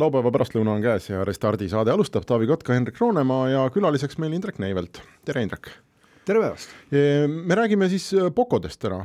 [0.00, 4.32] Laupäeva pärastlõuna on käes ja Restardi saade alustab, Taavi Kotka, Hendrik Roonemaa ja külaliseks meil
[4.32, 5.68] Indrek Neivelt, tere Indrek!
[6.24, 6.72] tere päevast!
[7.28, 9.02] me räägime siis äh, Pokodest täna,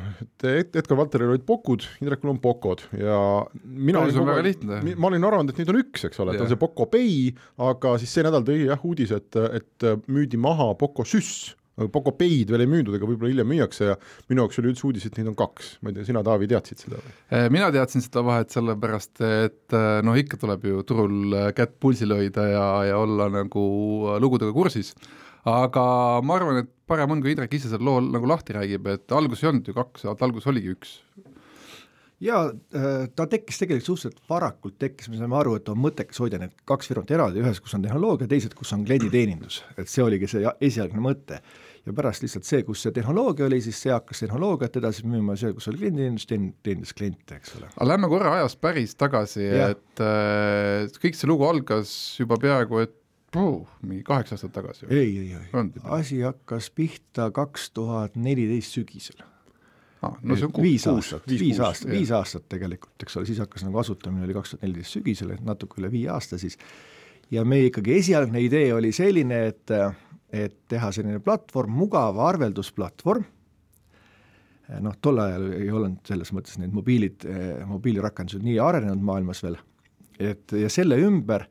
[0.48, 3.20] et Edgar Valteril olid Pokud, Indrekul on Pokod ja
[3.66, 4.82] mina olin väga lihtne.
[4.96, 7.34] ma olin arvanud, et neid on üks, eks ole, et on see Poco Pay,
[7.68, 12.64] aga siis see nädal tõi jah uudis, et, et müüdi maha Poco Süss Pocopeid veel
[12.64, 13.96] ei müüdud, aga võib-olla hiljem müüakse ja
[14.32, 16.82] minu jaoks oli üldse uudis, et neid on kaks, ma ei tea, sina, Taavi, teadsid
[16.82, 17.14] seda või?
[17.30, 21.76] Äh, mina teadsin seda vahet sellepärast, et äh, noh, ikka tuleb ju turul äh, kätt
[21.84, 23.68] pulsil hoida ja, ja olla nagu
[24.24, 24.96] lugudega kursis,
[25.46, 25.86] aga
[26.26, 29.46] ma arvan, et parem on, kui Indrek ise selle loo nagu lahti räägib, et alguses
[29.46, 30.98] ei olnud ju kaks, alguses oligi üks.
[32.26, 32.48] Jaa,
[33.14, 36.90] ta tekkis tegelikult suhteliselt varakult, tekkis, me saime aru, et on mõttekas hoida need kaks
[36.90, 41.04] firmat eraldi, ühes, kus on tehnoloogia, teises, kus on klienditeenindus, et see oligi see esialgne
[41.06, 41.38] mõte
[41.88, 45.54] ja pärast lihtsalt see, kus see tehnoloogia oli, siis see hakkas tehnoloogiat edasi müüma, see,
[45.56, 46.28] kus oli klienditeenindus,
[46.66, 47.70] teenindas kliente, eks ole.
[47.72, 52.96] aga lähme korra ajas päris tagasi, et äh, kõik see lugu algas juba peaaegu et
[53.40, 54.90] oh, mingi kaheksa aastat tagasi.
[54.90, 59.24] ei, ei, ei, asi hakkas pihta kaks tuhat neliteist sügisel
[60.02, 60.18] ah,.
[60.22, 63.80] no see on viis aastat, viis aastat, viis aastat tegelikult, eks ole, siis hakkas nagu
[63.84, 66.60] asutamine oli kaks tuhat neliteist sügisel, et natuke üle viie aasta siis,
[67.34, 69.96] ja meie ikkagi esialgne idee oli selline, et äh,
[70.34, 73.26] et teha selline platvorm, mugav arveldusplatvorm,
[74.84, 77.24] noh, tol ajal ei olnud selles mõttes need mobiilid,
[77.70, 79.56] mobiilirakendused nii arenenud maailmas veel,
[80.20, 81.48] et ja selle ümber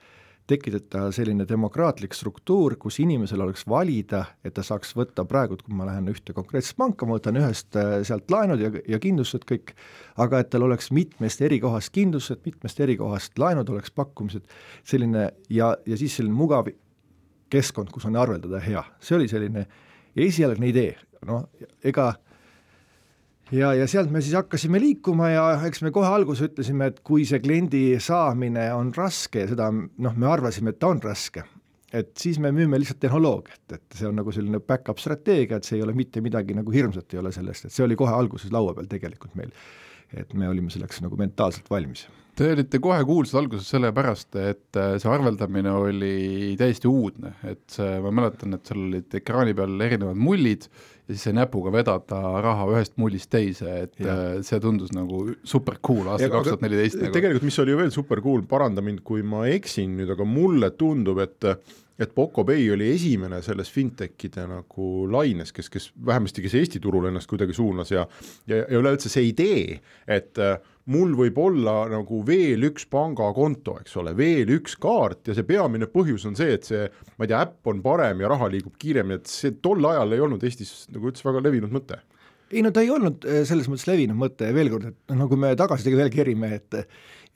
[0.46, 5.88] tekitada selline demokraatlik struktuur, kus inimesel oleks valida, et ta saaks võtta praegu, kui ma
[5.88, 9.74] lähen ühte konkreetset panka, ma võtan ühest äh, sealt laenud ja, ja kindlustused kõik,
[10.22, 14.46] aga et tal oleks mitmest eri kohast kindlustused, mitmest eri kohast laenud oleks pakkumised,
[14.86, 16.70] selline ja, ja siis selline mugav
[17.52, 19.66] keskkond, kus on arveldada hea, see oli selline
[20.16, 20.94] esialgne idee,
[21.28, 21.46] noh,
[21.84, 22.12] ega
[23.54, 27.26] ja, ja sealt me siis hakkasime liikuma ja eks me kohe alguses ütlesime, et kui
[27.28, 31.44] see kliendi saamine on raske ja seda noh, me arvasime, et ta on raske,
[31.94, 35.78] et siis me müüme lihtsalt tehnoloogiat, et see on nagu selline back-up strateegia, et see
[35.78, 38.74] ei ole mitte midagi nagu hirmsat ei ole sellest, et see oli kohe alguses laua
[38.76, 39.54] peal tegelikult meil.
[40.14, 42.06] Et me olime selleks nagu mentaalselt valmis.
[42.36, 47.94] Te olite kohe kuulsad alguses sellepärast, et äh, see arveldamine oli täiesti uudne, et see,
[48.04, 50.68] ma mäletan, et seal olid ekraani peal erinevad mullid
[51.06, 54.12] ja siis sai näpuga vedada raha ühest mullist teise, et ja.
[54.12, 56.98] Äh, see tundus nagu super cool aastal kaks tuhat neliteist.
[57.00, 57.14] Nagu.
[57.14, 61.22] tegelikult, mis oli veel super cool, paranda mind, kui ma eksin nüüd, aga mulle tundub,
[61.24, 61.50] et
[61.96, 67.08] et Poco Pay oli esimene selles fintechide nagu laines, kes, kes vähemasti, kes Eesti turul
[67.08, 68.02] ennast kuidagi suunas ja
[68.44, 70.58] ja, ja üleüldse see idee, et äh,
[70.92, 75.88] mul võib olla nagu veel üks pangakonto, eks ole, veel üks kaart ja see peamine
[75.90, 76.84] põhjus on see, et see,
[77.16, 80.22] ma ei tea, äpp on parem ja raha liigub kiiremini, et see tol ajal ei
[80.26, 81.98] olnud Eestis nagu üldse väga levinud mõte.
[82.54, 85.24] Ei no ta ei olnud äh, selles mõttes levinud mõte ja veel kord, et noh,
[85.24, 86.82] nagu me tagasi veel kerime, et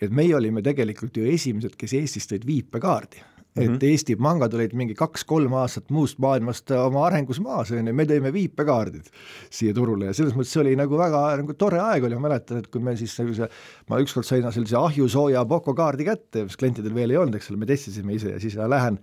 [0.01, 3.21] et meie olime tegelikult ju esimesed, kes Eestis tõid viipekaardi
[3.57, 3.87] et mm -hmm.
[3.91, 8.33] Eesti pangad olid mingi kaks-kolm aastat muust maailmast oma arengus maas, on ju, me tõime
[8.33, 9.11] viipekaardid
[9.51, 12.59] siia turule ja selles mõttes see oli nagu väga nagu tore aeg oli, ma mäletan,
[12.59, 13.49] et kui me siis sellise,
[13.89, 17.59] ma ükskord sain sellise ahjusooja Poco kaardi kätte, mis klientidel veel ei olnud, eks ole,
[17.59, 19.01] me testisime ise ja siis lähen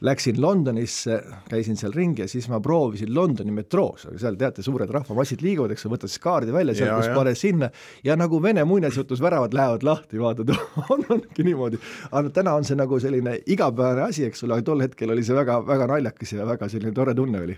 [0.00, 4.90] läksin Londonisse, käisin seal ringi ja siis ma proovisin Londoni metroos, aga seal teate, suured
[4.92, 7.70] rahvamassid liiguvad, eks sa võtad siis kaardi välja seal, kus paned sinna.
[8.04, 10.52] Ja nagu Vene muinasjutusväravad lähevad lahti, vaatad
[10.92, 11.80] on, ongi niimoodi.
[12.10, 15.36] aga täna on see nagu selline igapäevane asi, eks ole, aga tol hetkel oli see
[15.36, 17.56] väga, väga naljakas ja väga selline tore tunne oli.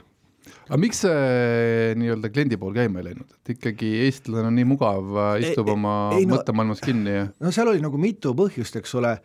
[0.69, 5.11] Aga miks see nii-öelda kliendi pool käima ei läinud, et ikkagi eestlane on nii mugav,
[5.43, 8.95] istub ei, oma ei, no, mõttemaailmas kinni ja no seal oli nagu mitu põhjust, eks
[9.01, 9.17] ole,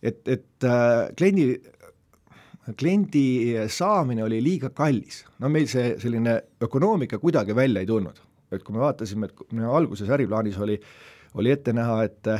[0.00, 1.50] et, et äh, kliendi
[2.76, 8.20] kliendi saamine oli liiga kallis, no meil see selline ökonoomika kuidagi välja ei tulnud,
[8.52, 10.76] et kui me vaatasime, et alguses äriplaanis oli,
[11.40, 12.34] oli ette näha, et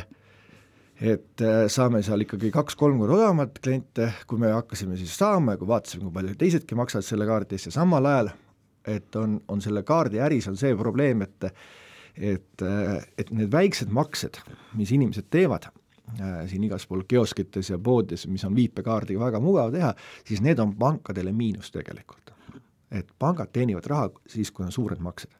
[1.01, 1.41] et
[1.73, 6.03] saame seal ikkagi kaks-kolm korda odavamat kliente, kui me hakkasime siis saama ja kui vaatasime,
[6.05, 8.29] kui palju teisedki maksavad selle kaardi eest ja samal ajal,
[8.85, 11.49] et on, on selle kaardi äris on see probleem, et
[12.11, 12.63] et,
[13.17, 14.37] et need väiksed maksed,
[14.77, 15.69] mis inimesed teevad
[16.19, 19.93] Äh, siin igaspool kioskites ja poodides, mis on viipekaardiga väga mugav teha,
[20.27, 22.33] siis need on pankadele miinus tegelikult.
[22.91, 25.31] et pangad teenivad raha siis, kui on suured maksed.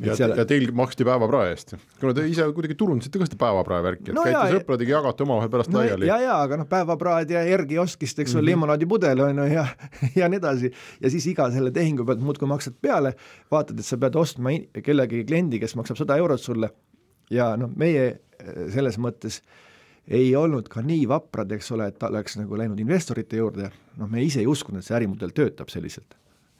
[0.00, 0.32] ja, seal...
[0.36, 4.16] ja teil maksti päevaprae eest, kuna te ise kuidagi turundasite ka seda päevaprae värki, et
[4.16, 6.08] no käite sõpradega, jagate omavahel pärast no, laiali.
[6.08, 9.66] ja, ja aga noh, päevapraed ja Ergioskist, eks ole mm -hmm., limonaadipudel on ju ja,
[10.20, 13.12] ja nii edasi ja siis iga selle tehingu pealt muudkui maksad peale,
[13.50, 16.72] vaatad, et sa pead ostma kellegi kliendi, kes maksab sada eurot sulle
[17.30, 19.42] ja noh, meie äh, selles mõttes
[20.06, 24.10] ei olnud ka nii vaprad, eks ole, et ta oleks nagu läinud investorite juurde, noh,
[24.10, 26.16] me ise ei uskunud, et see ärimudel töötab selliselt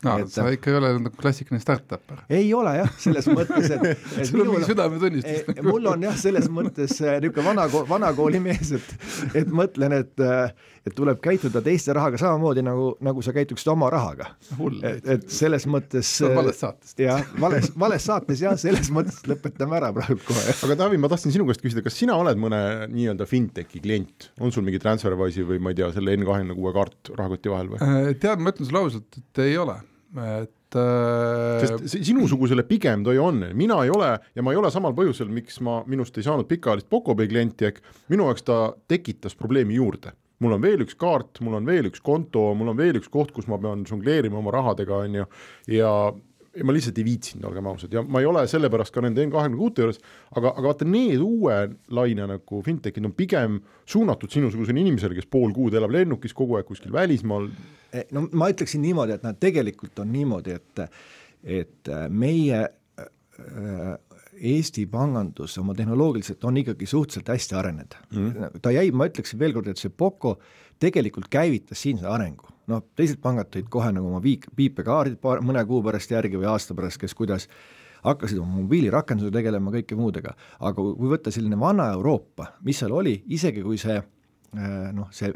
[0.07, 2.25] no et, sa ikka ei ole nagu klassikaline startup'er.
[2.33, 3.87] ei ole jah, selles mõttes, et,
[4.19, 5.69] et sul on mingi südametunnistus nagu.
[5.69, 10.53] mul on jah, selles mõttes äh, niisugune vana, vanakooli mees, et et mõtlen, et äh,
[10.83, 14.33] et tuleb käituda teiste rahaga samamoodi, nagu, nagu sa käituksid oma rahaga.
[14.83, 16.99] et, et selles mõttes valest saatest.
[17.05, 20.57] jah, vales, vales saates jah, selles mõttes lõpetame ära praegu kohe.
[20.67, 22.61] aga Taavi, ma tahtsin sinu käest küsida, kas sina oled mõne
[22.91, 26.75] nii-öelda fintechi klient, on sul mingi Transferwise'i või ma ei tea, selle N kahekümne kuue
[26.75, 27.83] kaart rahakoti vahel või?
[27.87, 29.79] Äh, tead, ma ütlen sulle ausalt, et ei ole
[30.21, 31.67] et äh...
[31.67, 35.31] sest sinusugusele pigem ta ju on, mina ei ole ja ma ei ole samal põhjusel,
[35.33, 37.81] miks ma minust ei saanud pikaajalist Pocobi klienti, ehk
[38.13, 40.17] minu jaoks ta tekitas probleemi juurde.
[40.43, 43.31] mul on veel üks kaart, mul on veel üks konto, mul on veel üks koht,
[43.31, 45.27] kus ma pean žongleerima oma rahadega, on ju,
[45.71, 45.93] ja ja
[46.61, 50.01] ma lihtsalt ei viitsinud, olgem ausad, ja ma ei ole sellepärast ka nende N26 juures,
[50.37, 51.57] aga, aga vaata, need uue
[51.97, 53.59] laine nagu fintech'id on pigem
[53.89, 57.49] suunatud sinusugusele inimesele, kes pool kuud elab lennukis, kogu aeg kuskil välismaal.
[57.93, 60.87] Eh, no ma ütleksin niimoodi, et nad tegelikult on niimoodi, et,
[61.61, 63.93] et meie äh,
[64.43, 67.97] Eesti pangandus oma tehnoloogiliselt on ikkagi suhteliselt hästi arenenud.
[68.17, 68.61] Mm..
[68.65, 70.39] ta jäi, ma ütleksin veel kord, et see Poco
[70.83, 72.51] tegelikult käivitas siinse arengu.
[72.71, 76.51] Noh, teised pangad tõid kohe nagu oma viik-, viipekaardid paar, mõne kuu pärast järgi või
[76.51, 77.49] aasta pärast, kes kuidas,
[78.03, 83.15] hakkasid oma mobiilirakendusega tegelema, kõike muudega, aga kui võtta selline vana Euroopa, mis seal oli,
[83.35, 84.01] isegi kui see
[84.53, 85.33] noh, see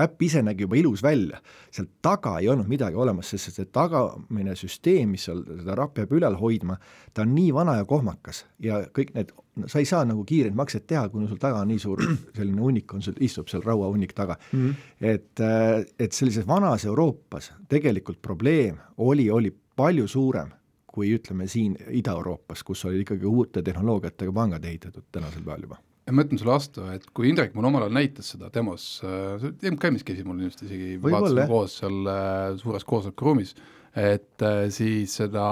[0.00, 1.40] äpp ise nägi juba ilus välja,
[1.74, 6.36] seal taga ei olnud midagi olemas, sest see tagamine süsteem, mis seal seda peab ülal
[6.40, 6.78] hoidma,
[7.14, 9.32] ta on nii vana ja kohmakas ja kõik need,
[9.66, 12.02] sa ei saa nagu kiireid makseid teha, kuna sul taga on nii suur
[12.36, 14.60] selline hunnik on, sul istub seal rauahunnik taga mm.
[14.60, 14.74] -hmm.
[15.00, 20.50] et, äh, et sellises vanas Euroopas tegelikult probleem oli, oli palju suurem
[20.90, 25.78] kui ütleme siin Ida-Euroopas, kus olid ikkagi uute tehnoloogiatega pangad ehitatud tänasel päeval juba
[26.10, 29.44] ja ma ütlen sulle vastu, et kui Indrek mulle omal ajal näitas seda demos äh,,
[29.70, 33.54] MKM-is käisid mul ilmselt isegi, vaatasime koos seal äh, suures koosolekuruumis,
[33.94, 35.44] et äh, siis seda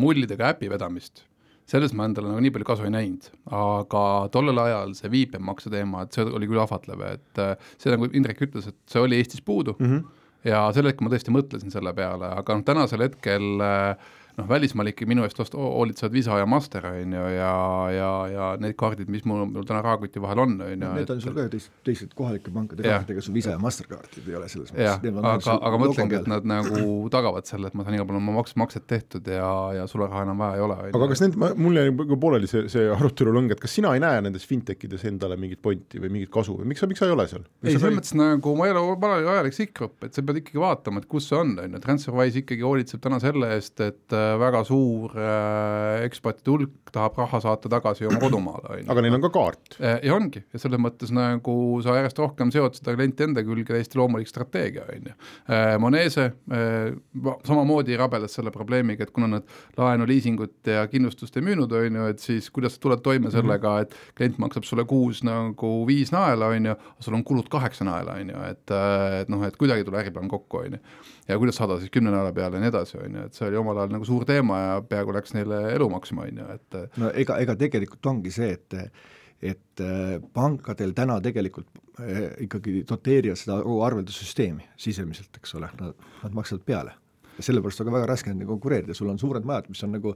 [0.00, 1.24] mullidega äpi vedamist,
[1.72, 3.28] selles ma endale nagu nii palju kasu ei näinud,
[3.58, 4.02] aga
[4.34, 8.42] tollel ajal see viipemakse teema, et see oli küll ahvatlev, et äh, see, nagu Indrek
[8.48, 10.02] ütles, et see oli Eestis puudu mm -hmm.
[10.50, 14.90] ja sel hetkel ma tõesti mõtlesin selle peale, aga noh, tänasel hetkel äh, noh, välismaal
[14.92, 17.52] ikkagi minu eest vast hoolitsevad Visa ja Master, on ju, ja,
[17.92, 20.92] ja, ja need kaardid, mis mul, mul täna rahakoti vahel on, on ju.
[20.96, 24.28] Need on sul ka ju teised, teised kohalike pankade kaardid, ega sul Visa ja Mastercardid
[24.28, 25.20] ei ole selles mõttes.
[25.32, 26.86] aga, aga mõtlengi, et nad nagu
[27.16, 30.40] tagavad selle, et ma saan igal pool oma maks-, maksed tehtud ja, ja sularaha enam
[30.40, 30.78] vaja ei ole.
[30.88, 34.24] aga kas need, mul jäi pooleli see, see arutelu lõng, et kas sina ei näe
[34.24, 37.16] nendes fintech ides endale mingit pointi või mingit kasu või miks sa, miks sa ei
[37.16, 37.44] ole seal?
[37.64, 40.62] ei, selles mõttes nagu ma ei ole, ma olen ajalik sihtgrupp, et sa pead ikkagi
[40.62, 44.21] vaatama, et kus see on, on ju, TransferWise ikkagi hoolitseb täna selle eest, et äh,
[44.40, 48.88] väga suur äh, ekspertide hulk tahab raha saata tagasi oma kodumaale, on ju.
[48.92, 49.76] aga neil on ka kaart.
[49.80, 51.54] Äh, ja ongi, ja selles mõttes nagu
[51.84, 55.16] sa järjest rohkem seod seda klienti enda külge, täiesti loomulik strateegia, on ju.
[55.48, 56.28] Äh, Monese
[57.46, 62.10] samamoodi rabeles selle probleemiga, et kuna nad laenu, liisingut ja kindlustust ei müünud, on ju,
[62.12, 66.52] et siis kuidas sa tuled toime sellega, et klient maksab sulle kuus nagu viis naela,
[66.52, 68.76] on ju, sul on kulud kaheksa naela, on ju, et,
[69.22, 70.82] et noh, et kuidagi ei tule äriplaan kokku, on ju.
[71.28, 73.60] ja kuidas saada siis kümne naela peale ja nii edasi, on ju, et see oli
[73.60, 77.10] omal ajal nagu suur teema ja peaaegu läks neile elu maksma, on ju, et no
[77.24, 78.78] ega, ega tegelikult ongi see, et
[79.42, 81.66] et äh, pankadel täna tegelikult
[81.98, 86.94] äh, ikkagi doteerivad seda arveldussüsteemi sisemiselt, eks ole, nad, nad maksavad peale.
[87.32, 90.14] ja sellepärast on ka väga raske nendega konkureerida, sul on suured majad, mis on nagu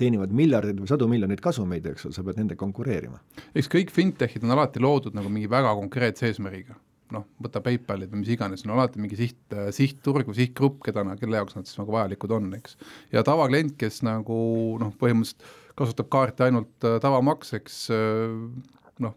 [0.00, 3.20] teenivad miljardeid või sadu miljoneid kasumeid, eks ole, sa pead nendega konkureerima.
[3.54, 6.76] eks kõik fintech'id on alati loodud nagu mingi väga konkreetse eesmärgiga
[7.14, 11.40] noh, võta PayPalid või mis iganes, no alati mingi siht, sihtturg või sihtgrupp, keda kelle
[11.40, 12.76] jaoks nad siis nagu vajalikud on, eks.
[13.14, 14.36] ja tavaklient, kes nagu
[14.82, 18.36] noh, põhimõtteliselt kasutab kaarti ainult äh, tavamakseks, äh,
[19.04, 19.16] noh,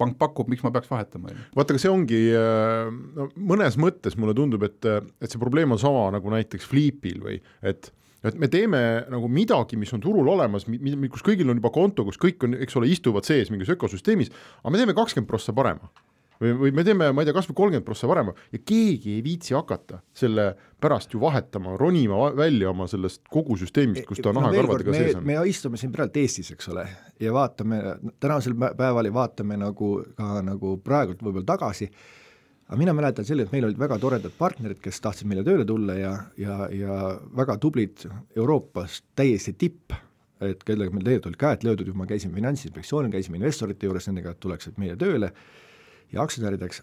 [0.00, 4.16] pank pakub, miks ma peaks vahetama, on vaata, aga see ongi äh, no mõnes mõttes
[4.20, 8.50] mulle tundub, et, et see probleem on sama nagu näiteks Fliipil või et et me
[8.52, 12.58] teeme nagu midagi, mis on turul olemas, kus kõigil on juba konto, kus kõik on,
[12.66, 14.28] eks ole, istuvad sees mingis ökosüsteemis,
[14.60, 15.88] aga me teeme kakskümmend prossa parema
[16.40, 19.24] või, või me teeme, ma ei tea, kas või kolmkümmend prossa varem ja keegi ei
[19.24, 24.44] viitsi hakata selle pärast ju vahetama, ronima välja oma sellest kogu süsteemist, kus ta no,
[24.44, 25.26] nahakarvadega sees on.
[25.28, 26.86] me istume siin praegu Eestis, eks ole,
[27.20, 27.82] ja vaatame,
[28.20, 31.90] tänasel päeval ja vaatame nagu ka nagu praegult võib-olla tagasi,
[32.68, 35.96] aga mina mäletan selle, et meil olid väga toredad partnerid, kes tahtsid meile tööle tulla
[35.98, 37.00] ja, ja, ja
[37.36, 38.06] väga tublid
[38.36, 39.96] Euroopas täiesti tipp,
[40.40, 44.40] et kellega meil tegelikult olid käed löödud juba, käisime Finantsinspektsioonil, käisime investorite juures nendega, et
[44.40, 45.34] tuleksid meile tööle
[46.12, 46.82] ja aktsionärideks,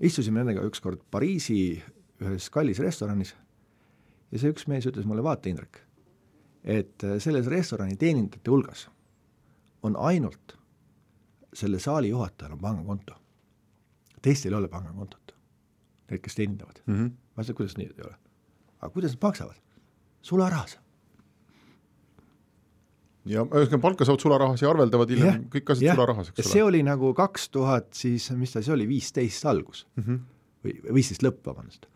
[0.00, 1.82] istusime nendega ükskord Pariisi
[2.22, 3.34] ühes kallis restoranis
[4.32, 5.80] ja see üks mees ütles mulle, vaata Indrek,
[6.64, 8.88] et selles restorani teenindajate hulgas
[9.86, 10.56] on ainult
[11.56, 13.20] selle saali juhatajal on pangakonto
[14.26, 15.34] teistel ei ole pangakontot,
[16.10, 16.94] need, kes teenindavad mm.
[16.94, 17.10] -hmm.
[17.10, 18.16] ma ütlesin, kuidas nii ei ole?
[18.80, 19.62] aga kuidas nad maksavad?
[20.22, 20.78] sularahas.
[23.26, 26.52] Ja ühesõnaga palka saavad sularahas ja arveldavad hiljem kõik asjad sularahas, eks ole.
[26.52, 29.86] see oli nagu kaks tuhat siis, mis ta siis oli, viisteist algus.
[29.96, 30.24] Mm -hmm.
[30.66, 31.86] või viisteist lõpp, vabandust.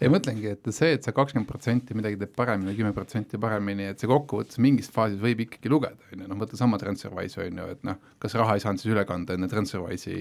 [0.00, 4.00] Ei mõtlengi, et see, et sa kakskümmend protsenti midagi teeb paremini, kümme protsenti paremini, et
[4.00, 7.66] see kokkuvõttes mingis faasis võib ikkagi lugeda, on ju, noh võta sama TransferWise on ju,
[7.74, 10.16] et noh, kas raha ei saanud siis üle kanda enne TransferWise'i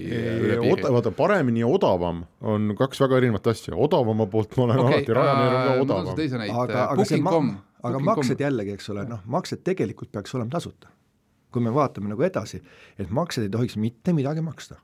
[0.83, 5.15] vaata paremini ja odavam on kaks väga erinevat asja, odavama poolt ma olen okay, alati,
[5.15, 6.59] Ryanair on ka odavam.
[6.65, 7.39] aga, aga see ma-,
[7.83, 10.89] aga maksed jällegi, eks ole, noh, maksed tegelikult peaks olema tasuta.
[11.49, 12.59] kui me vaatame nagu edasi,
[13.01, 14.75] et maksed ei tohiks mitte midagi maksta.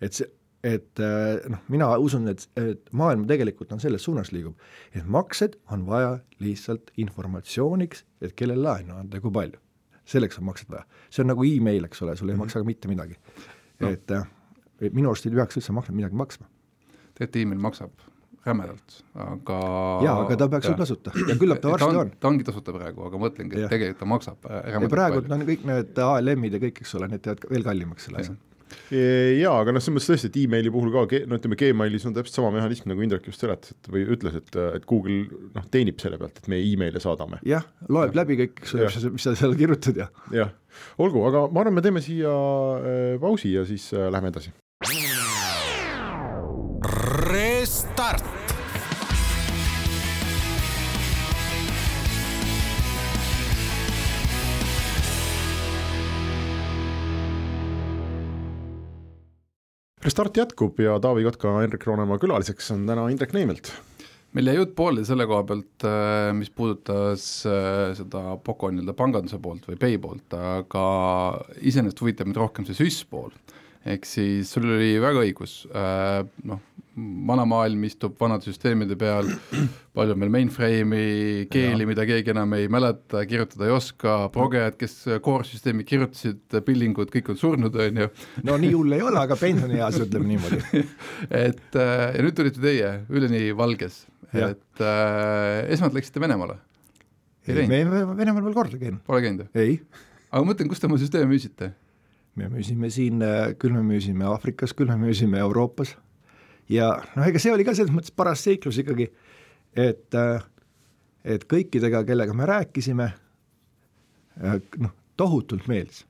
[0.00, 0.28] et see,
[0.64, 4.56] et äh, noh, mina usun, et, et maailm tegelikult on selles suunas liigub,
[4.94, 9.60] et maksed on vaja lihtsalt informatsiooniks, et kellele laenu anda ja kui palju.
[10.06, 12.44] selleks on maksed vaja, see on nagu email, eks ole, sul ei mm -hmm.
[12.44, 13.16] maksa ka mitte midagi
[13.80, 13.88] no..
[13.88, 14.26] et, äh,
[14.80, 16.46] et minu arust ei peaks üldse maksma midagi maksma.
[17.14, 17.90] tegelikult email maksab
[18.46, 19.60] rämedalt, aga
[20.06, 21.14] jaa, aga ta peaks olema tasuta.
[21.26, 24.10] Ja küllap ta varsti ta on, ta ongi tasuta praegu, aga mõtlengi, et tegelikult ta
[24.10, 27.66] maksab rämedalt ja praegu on kõik need ALM-id ja kõik, eks ole, need teevad veel
[27.66, 28.36] kallimaks selle asja.
[28.90, 32.38] Jaa, aga noh, selles mõttes tõesti, et emaili puhul ka, no ütleme, Gmailis on täpselt
[32.38, 35.24] sama mehhanism, nagu Indrek just seletas, et või ütles, et, et Google
[35.54, 37.40] noh, teenib selle pealt, et me email'e saadame.
[37.46, 38.20] jah, loeb ja.
[38.22, 40.54] läbi kõik, eks ole, mis sa, mis sa seal kirjutad ja jah,
[41.02, 44.54] olgu, aga ma arvan, me teeme siia äh, pausi ja siis äh, lähme edasi.
[48.06, 48.22] Restart
[60.06, 63.72] Restart jätkub ja Taavi Kotka, Henrik Roonemaa külaliseks on täna Indrek Neimelt.
[64.36, 69.40] meil jäi jutt pooleli selle koha pealt, äh, mis puudutas äh, seda Poco nii-öelda panganduse
[69.42, 70.86] poolt või Pay poolt, aga
[71.58, 73.34] iseenesest huvitab mind rohkem see süs pool.
[73.82, 76.62] ehk siis sul oli väga õigus, äh, noh,
[76.96, 79.28] vana maailm istub vanade süsteemide peal,
[79.96, 84.94] palju on meil mainframe'i, keeli, mida keegi enam ei mäleta, kirjutada ei oska, progejad, kes
[85.24, 88.08] core-süsteemi kirjutasid, billingud, kõik on surnud, on ju.
[88.48, 90.62] no nii hull ei ole, aga pensionieas ütleme niimoodi
[91.46, 96.62] et äh, ja nüüd tulite teie, üleni valges, et äh, esmalt läksite Venemaale?
[97.46, 99.04] ei, ei, me Venemaal pole kordagi käinud.
[99.04, 99.52] Pole käinud?
[99.52, 99.82] ei.
[100.30, 101.74] aga ma mõtlen, kus te oma süsteeme müüsite?
[102.40, 105.92] me müüsime siin, äh, küll me müüsime Aafrikas, küll me müüsime Euroopas
[106.68, 109.08] ja noh, ega see oli ka selles mõttes paras seiklus ikkagi,
[109.76, 110.44] et, äh,
[111.24, 113.10] et kõikidega, kellega me rääkisime,
[114.42, 116.04] äh, noh, tohutult meeldis.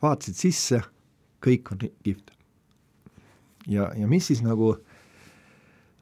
[0.00, 0.80] vaatasid sisse,
[1.44, 2.30] kõik on kihvt.
[3.68, 4.78] ja, ja mis siis nagu,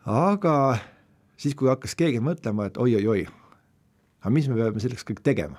[0.07, 0.79] aga
[1.37, 3.27] siis, kui hakkas keegi mõtlema, et oi-oi-oi,
[4.21, 5.59] aga mis me peame selleks kõik tegema?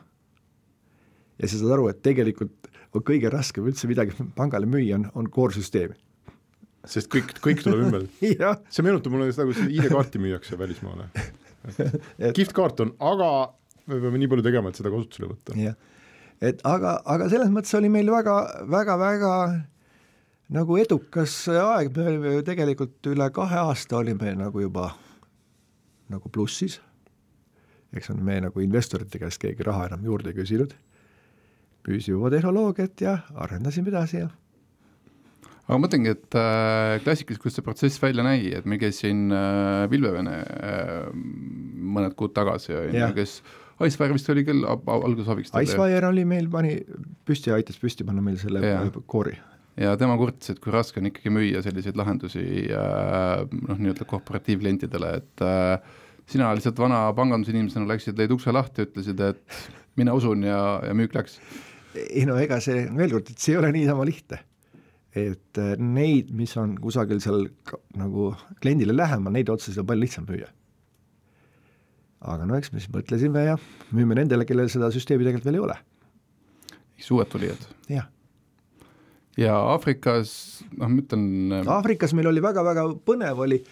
[1.40, 5.30] ja sa saad aru, et tegelikult on kõige raskem üldse midagi pangale müüa, on, on
[5.30, 5.96] koorsüsteemi
[6.90, 8.08] sest kõik, kõik tuleb ümber
[8.74, 11.10] see meenutab mulle seda ID-kaarti müüakse välismaale.
[12.38, 13.32] kihvt kaart on, aga
[13.90, 15.58] me peame nii palju tegema, et seda kasutusele võtta.
[15.60, 15.76] jah,
[16.42, 18.38] et aga, aga selles mõttes oli meil väga,
[18.70, 19.34] väga, väga
[20.56, 24.92] nagu edukas aeg, me olime ju tegelikult üle kahe aasta olime nagu juba
[26.10, 26.80] nagu plussis.
[27.94, 30.74] eks on me nagu investorite käest keegi raha enam juurde ei küsinud.
[31.88, 34.30] müüsime juba tehnoloogiat ja arendasime edasi ja
[35.70, 39.28] aga ma mõtlengi, et äh, klassikaliselt, kuidas see protsess välja nägi, et meil käis siin
[39.30, 43.36] äh, Vilvevene äh, mõned kuud tagasi, on ju, kes
[43.80, 45.54] Icefire vist oli küll algusabiks.
[45.56, 46.74] Icefire oli meil, pani
[47.28, 48.74] püsti, aitas püsti panna meil selle
[49.08, 49.38] koori.
[49.80, 55.14] ja tema kurtis, et kui raske on ikkagi müüa selliseid lahendusi äh, noh, nii-öelda korporatiivklientidele,
[55.22, 55.96] et äh,
[56.30, 59.62] sina lihtsalt vana pangandusinimesena läksid, lõid ukse lahti, ütlesid, et
[60.02, 61.40] mina usun ja, ja müük läks.
[61.94, 64.44] ei no ega see, veel kord, et see ei ole niisama lihtne
[65.18, 67.48] et äh, neid, mis on kusagil seal
[67.98, 68.30] nagu
[68.62, 70.50] kliendile lähemal, neid otseselt on palju lihtsam müüa.
[72.20, 73.56] aga no eks me siis mõtlesime ja
[73.96, 75.78] müüme nendele, kellel seda süsteemi tegelikult veel ei ole.
[77.10, 77.66] uued tulijad?
[77.90, 78.10] jah.
[79.38, 83.64] ja Aafrikas, noh ma ütlen äh, Aafrikas meil oli väga-väga põnev oli,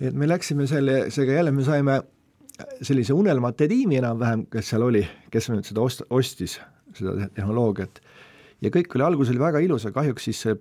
[0.00, 2.00] et me läksime selle, seega jälle me saime
[2.84, 6.58] sellise unelmate tiimi enam-vähem, kes seal oli, kes nüüd seda ost-, ostis,
[6.96, 8.00] seda tehnoloogiat
[8.60, 10.56] ja kõik oli, algus oli väga ilus, aga kahjuks siis see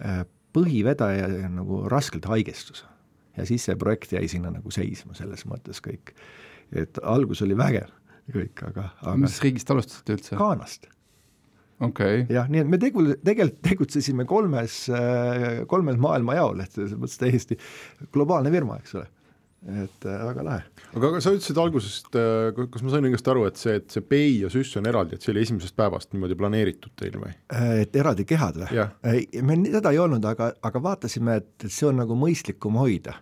[0.00, 2.84] äh, põhivedaja nagu raskelt haigestus.
[3.36, 6.14] ja siis see projekt jäi sinna nagu seisma selles mõttes kõik.
[6.72, 7.90] et algus oli vägev
[8.32, 10.36] kõik, aga, aga mis riigist alustasite üldse?
[10.36, 10.88] Ghanast
[11.80, 12.34] okei okay..
[12.34, 14.84] jah, nii et me tegu-, tegelikult tegutsesime kolmes,
[15.68, 17.58] kolmel maailmajaol, et selles mõttes täiesti
[18.14, 19.08] globaalne firma, eks ole
[19.64, 20.62] et äh, väga lahe.
[20.92, 24.04] aga, aga sa ütlesid algusest, äh, kas ma sain õigesti aru, et see, et see
[24.04, 27.32] Pei ja Süss on eraldi, et see oli esimesest päevast niimoodi planeeritud teil või?
[27.54, 28.84] Äh, et eraldi kehad või?
[29.46, 33.16] meil seda ei olnud, aga, aga vaatasime, et, see on nagu mõistlikum hoida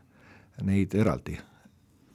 [0.67, 1.39] neid eraldi.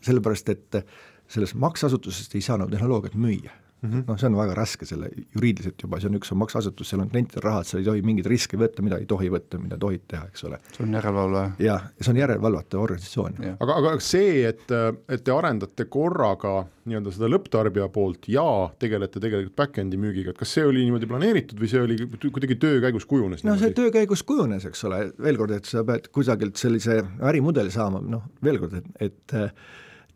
[0.08, 0.82] sellepärast, et
[1.28, 4.04] sellest makseasutusest ei saa nagu tehnoloogiat müüa mm -hmm.
[4.08, 7.10] noh, see on väga raske selle juriidiliselt juba, see on üks on makseasutus, seal on
[7.10, 10.26] klientidel rahad, sa ei tohi mingeid riske võtta, mida ei tohi võtta, mida tohid teha,
[10.32, 10.60] eks ole.
[10.76, 11.44] see on järelevalve.
[11.60, 13.38] jah, see on järelevalvatav organisatsioon.
[13.60, 14.66] aga, aga see, et,
[15.10, 18.46] et te arendate korraga nii-öelda seda lõpptarbija poolt ja
[18.80, 21.98] tegelete tegelikult back-end'i müügiga, et kas see oli niimoodi planeeritud või see oli
[22.32, 23.44] kuidagi töö käigus kujunes?
[23.44, 27.74] no see töö käigus kujunes, eks ole, veel kord, et sa pead kusagilt sellise ärimudeli
[27.74, 29.38] saama, noh, veel kord, et, et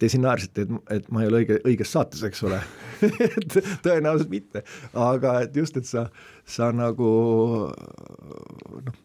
[0.02, 2.58] te siin naersite, et, et ma ei ole õige, õiges saates, eks ole
[3.06, 3.56] et
[3.86, 4.64] tõenäoliselt mitte,
[4.98, 6.08] aga et just, et sa,
[6.48, 7.12] sa nagu
[7.70, 9.00] noh,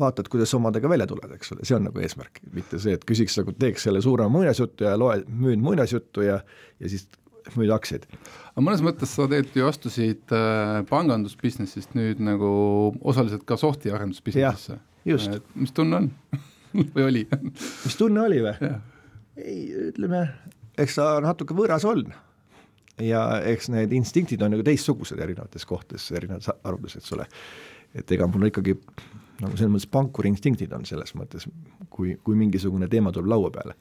[0.00, 3.38] vaatad, kuidas omadega välja tuled, eks ole, see on nagu eesmärk, mitte see, et küsiks
[3.40, 6.40] nagu, teeks selle suurema muinasjutu ja loe, müün muinasjuttu ja,
[6.80, 7.08] ja siis
[7.56, 8.04] müüd aktsiaid.
[8.52, 12.50] aga mõnes mõttes sa tegelikult ju astusid äh, pangandusbusinessist nüüd nagu
[13.00, 14.78] osaliselt ka soft'i arendusbusinessisse.
[15.08, 15.40] just.
[15.56, 16.12] mis tunne on
[16.94, 18.72] või oli mis tunne oli või?
[19.42, 20.24] Ei, ütleme,
[20.78, 22.06] eks ta natuke võõras on.
[23.02, 27.28] ja eks need instinktid on nagu teistsugused erinevates kohtades, erinevates harudes, eks ole.
[27.94, 28.76] et ega mul ikkagi
[29.42, 31.46] nagu selles mõttes pankuri instinktid on selles mõttes,
[31.90, 33.76] kui, kui mingisugune teema tuleb laua peale.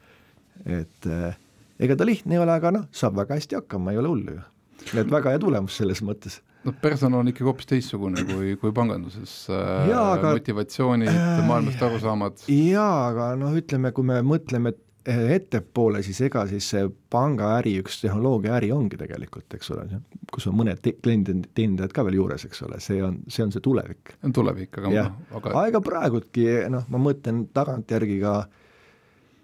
[0.65, 1.37] et äh,
[1.79, 4.45] ega ta lihtne ei ole, aga noh, saab väga hästi hakkama, ei ole hullu ju.
[4.93, 9.33] et väga hea tulemus selles mõttes noh, personal on ikkagi hoopis teistsugune kui, kui panganduses
[9.53, 12.43] äh,, motivatsioonid äh,, maailmast arusaamad.
[12.51, 18.01] jaa, aga noh, ütleme, kui me mõtleme, et ettepoole, siis ega siis see pangaäri, üks
[18.01, 19.85] tehnoloogiaäri ongi tegelikult, eks ole,
[20.33, 23.63] kus on mõned kliendid, teenindajad ka veel juures, eks ole, see on, see on see
[23.63, 24.17] tulevik.
[24.27, 28.39] on tulevik, aga jah, aga aega praegultki noh, ma mõtlen tagantjärgi ka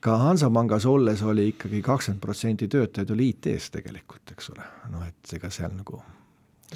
[0.04, 5.38] ka Hansapangas olles oli ikkagi kakskümmend protsenti töötajaid oli IT-s tegelikult, eks ole, noh et
[5.38, 6.02] ega seal nagu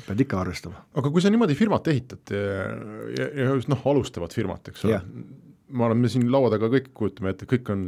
[0.06, 0.86] pead ikka arvestama.
[0.96, 2.70] aga kui sa niimoodi firmat ehitad ja,
[3.18, 5.02] ja, ja just noh, alustavat firmat, eks ole,
[5.76, 7.84] ma olen, me siin laua taga kõik kujutame ette, kõik on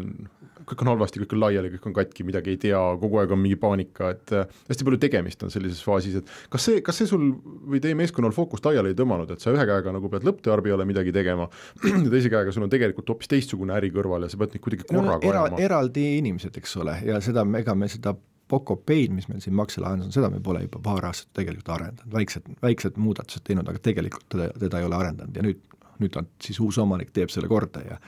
[0.69, 3.41] kõik on halvasti, kõik on laiali, kõik on katki, midagi ei tea, kogu aeg on
[3.41, 7.09] mingi paanika, et äh, hästi palju tegemist on sellises faasis, et kas see, kas see
[7.09, 7.25] sul
[7.69, 11.13] või teie meeskonnal fookust laiali ei tõmmanud, et sa ühe käega nagu pead lõpptarbijale midagi
[11.15, 11.49] tegema
[12.05, 14.87] ja teise käega sul on tegelikult hoopis teistsugune äri kõrval ja sa pead neid kuidagi
[14.89, 15.63] korraga no, era, ajama?
[15.65, 18.15] eraldi inimesed, eks ole, ja seda, ega me seda
[18.49, 22.47] Pocopaid, mis meil siin makselahendus on, seda me pole juba paar aastat tegelikult arendanud, väiksed,
[22.63, 25.59] väiksed muudatused teinud, aga tegelikult teda, teda ei ole arendanud ja nüüd,
[26.01, 27.99] nüüd on siis uus omanik teeb selle korda ja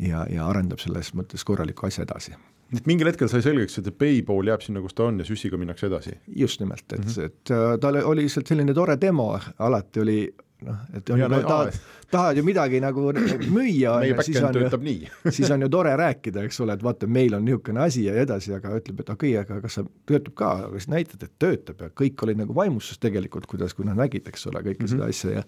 [0.00, 2.36] ja, ja arendab selles mõttes korraliku asja edasi.
[2.76, 5.58] et mingil hetkel sai selgeks, et Pay pool jääb sinna, kus ta on ja Süssiga
[5.60, 6.18] minnakse edasi?
[6.36, 7.24] just nimelt, et mm, -hmm.
[7.24, 10.20] et äh, tal oli lihtsalt selline tore demo, alati oli
[10.66, 11.76] noh, et on ja, no, tahad,
[12.10, 14.94] tahad ju midagi nagu müüa, siis on ju,
[15.36, 18.54] siis on ju tore rääkida, eks ole, et vaata, meil on niisugune asi ja edasi,
[18.56, 21.86] aga ütleb, et okei okay,, aga kas sa, töötab ka, aga siis näitad, et töötab
[21.86, 24.96] ja kõik olid nagu vaimustuses tegelikult, kuidas, kui nad nägid, eks ole, kõike mm -hmm.
[24.96, 25.46] seda asja ja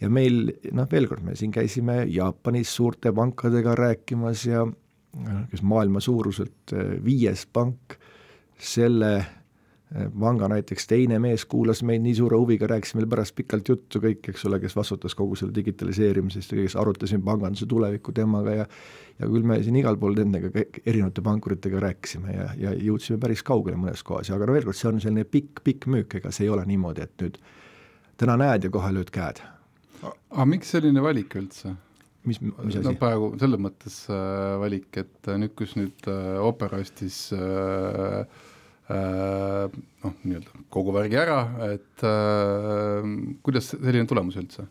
[0.00, 4.66] ja meil noh, veel kord, me siin käisime Jaapanis suurte pankadega rääkimas ja
[5.50, 7.96] kes maailma suuruselt viies pank,
[8.60, 14.00] selle eh, panga näiteks teine mees kuulas meid nii suure huviga, rääkisime pärast pikalt juttu
[14.02, 18.70] kõik, eks ole, kes vastutas kogu selle digitaliseerimisest ja kes arutasime panganduse tulevikku temaga ja
[19.16, 20.50] ja küll me siin igal pool nendega
[20.84, 24.90] erinevate pankuritega rääkisime ja, ja jõudsime päris kaugele mõnes kohas, aga no veel kord, see
[24.90, 27.38] on selline pikk, pikk müük, ega see ei ole niimoodi, et nüüd
[28.20, 29.40] täna näed ja kohe lööd käed
[30.04, 31.74] aga miks selline valik üldse?
[32.26, 32.82] mis, mis asi?
[32.84, 38.24] no praegu selles mõttes äh, valik, et äh, nüüd, kus nüüd äh, Opera ostis äh,
[38.92, 41.38] äh, noh, nii-öelda kogu värgi ära,
[41.70, 43.12] et äh,
[43.46, 44.66] kuidas selline tulemus üldse?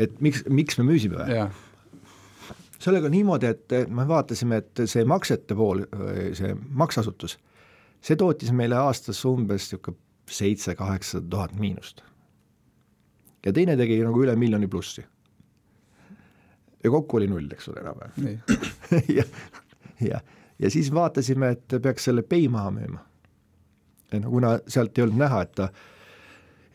[0.00, 1.42] et miks, miks me müüsime või?
[2.82, 5.84] sellega on niimoodi, et me vaatasime, et see maksete pool,
[6.34, 7.36] see makseasutus,
[8.02, 10.00] see tootis meile aastas umbes niisugune
[10.32, 12.00] seitse-kaheksasada tuhat miinust
[13.46, 15.04] ja teine tegi nagu üle miljoni plussi.
[16.84, 18.42] ja kokku oli null, eks ole, enam-vähem.
[19.18, 19.24] ja,
[20.00, 20.20] ja,
[20.58, 23.00] ja siis vaatasime, et peaks selle pei maha müüma.
[24.18, 25.68] no kuna sealt ei olnud näha, et ta,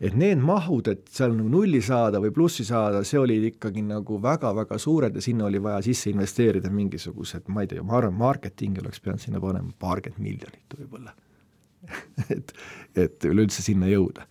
[0.00, 4.18] et need mahud, et seal nagu nulli saada või plussi saada, see oli ikkagi nagu
[4.22, 8.82] väga-väga suured ja sinna oli vaja sisse investeerida mingisugused, ma ei tea, ma arvan, marketingi
[8.84, 11.14] oleks pidanud sinna panema paarkümmend miljonit võib-olla
[12.34, 12.52] et,
[12.96, 14.26] et üleüldse sinna jõuda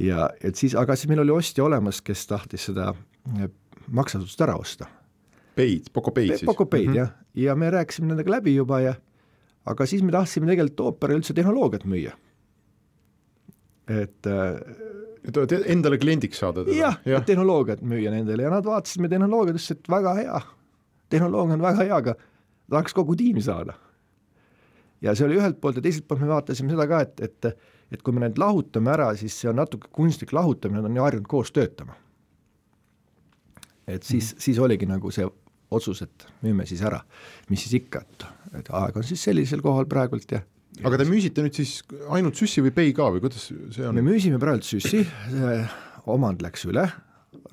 [0.00, 2.92] ja et siis, aga siis meil oli ostja olemas, kes tahtis seda
[3.38, 3.48] eh,
[3.88, 4.88] makseasutust ära osta.
[5.56, 6.44] Paid, Poco Paid siis?
[6.44, 6.96] Poco Paid mm -hmm.
[6.96, 8.94] jah, ja me rääkisime nendega läbi juba ja
[9.64, 12.12] aga siis me tahtsime tegelikult ooperile üldse tehnoloogiat müüa.
[13.88, 14.26] et
[15.26, 16.76] et endale kliendiks saada teda?
[16.76, 20.40] jah ja., tehnoloogiat müüa nendele ja nad vaatasid meie tehnoloogiat, ütlesid, et väga hea,
[21.08, 22.14] tehnoloogia on väga hea, aga
[22.70, 23.74] tahaks kogu tiimi saada.
[25.02, 27.50] ja see oli ühelt poolt ja teiselt poolt me vaatasime seda ka, et, et
[27.92, 31.06] et kui me need lahutame ära, siis see on natuke kunstlik lahutamine, nad on ju
[31.06, 31.94] harjunud koos töötama.
[33.86, 34.42] et siis mm, -hmm.
[34.42, 35.26] siis oligi nagu see
[35.70, 37.00] otsus, et müüme siis ära,
[37.50, 38.26] mis siis ikka, et,
[38.58, 40.40] et aeg on siis sellisel kohal praegult ja
[40.84, 43.94] aga te müüsite nüüd siis ainult süssi või pei ka või kuidas see on?
[43.94, 45.06] me müüsime praegu süssi,
[46.06, 46.90] omand läks üle,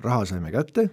[0.00, 0.88] raha saime kätte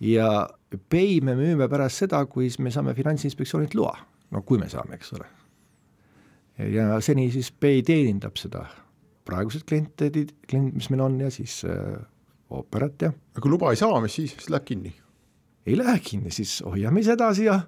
[0.00, 0.48] ja
[0.88, 3.96] pei me müüme pärast seda, kui me saame Finantsinspektsioonilt loa,
[4.30, 5.43] no kui me saame, eks ole
[6.58, 8.66] ja seni siis Pay teenindab seda
[9.24, 10.10] praegused kliente,
[10.48, 11.96] klient, mis meil on ja siis äh,
[12.54, 13.12] ooperat ja.
[13.34, 14.92] aga kui luba ei saa, mis siis, siis läheb kinni?
[15.66, 17.58] ei lähe kinni, siis hoiame siis edasi ja.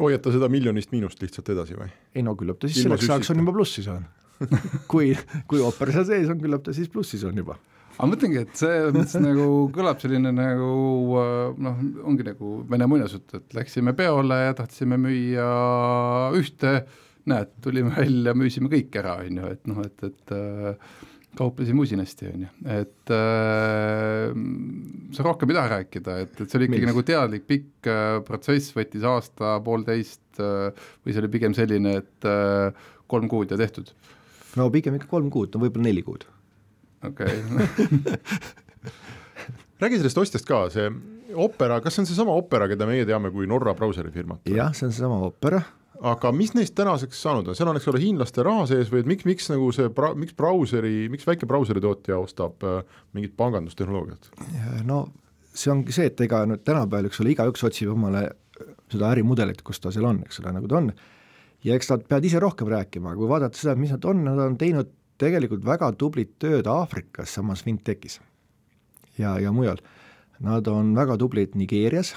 [0.00, 1.90] hoiate seda miljonist miinust lihtsalt edasi või?
[2.16, 4.08] ei no küllap ta siis Ilma selleks ajaks on juba plussis on
[4.92, 5.12] kui,
[5.50, 7.58] kui ooper seal sees on, küllap ta siis plussis on juba
[7.92, 10.72] aga mõtlengi, et see mõttes nagu kõlab selline nagu
[11.20, 15.48] äh, noh, ongi nagu vene muinasjutt, et läksime peole ja tahtsime müüa
[16.38, 16.78] ühte
[17.30, 20.94] näed, tulime välja, müüsime kõik ära, on ju, et noh, et, et äh,
[21.38, 24.32] kauplesime usinasti, on ju, et äh,
[25.16, 26.92] sa rohkem ei taha rääkida, et, et see oli ikkagi Miks?
[26.92, 32.90] nagu teadlik pikk äh, protsess, võttis aasta-poolteist äh, või see oli pigem selline, et äh,
[33.12, 33.94] kolm kuud ja tehtud?
[34.58, 36.26] no pigem ikka kolm kuud, no võib-olla neli kuud.
[37.06, 38.18] okei okay.
[39.82, 40.90] räägi sellest ostjast ka, see
[41.32, 44.44] Opera, kas see on seesama Opera, keda meie teame kui Norra brauserifirmat?
[44.52, 45.62] jah, see on seesama Opera
[46.00, 49.10] aga mis neist tänaseks saanud on, seal on, eks ole, hiinlaste raha sees või et
[49.10, 52.80] miks, miks nagu see bra-, miks brauseri, miks väike brauseri tootja ostab äh,
[53.16, 54.30] mingit pangandustehnoloogiat?
[54.88, 55.04] no
[55.52, 58.24] see ongi see, et ega nüüd tänapäeval, eks ole, igaüks otsib omale
[58.92, 60.90] seda ärimudelit, kus ta seal on, eks ole, nagu ta on,
[61.66, 64.58] ja eks nad peavad ise rohkem rääkima, kui vaadata seda, mis nad on, nad on
[64.60, 64.90] teinud
[65.22, 68.18] tegelikult väga tublit tööd Aafrikas, samas fintechis
[69.20, 69.78] ja, ja mujal.
[70.42, 72.16] Nad on väga tublid Nigeerias,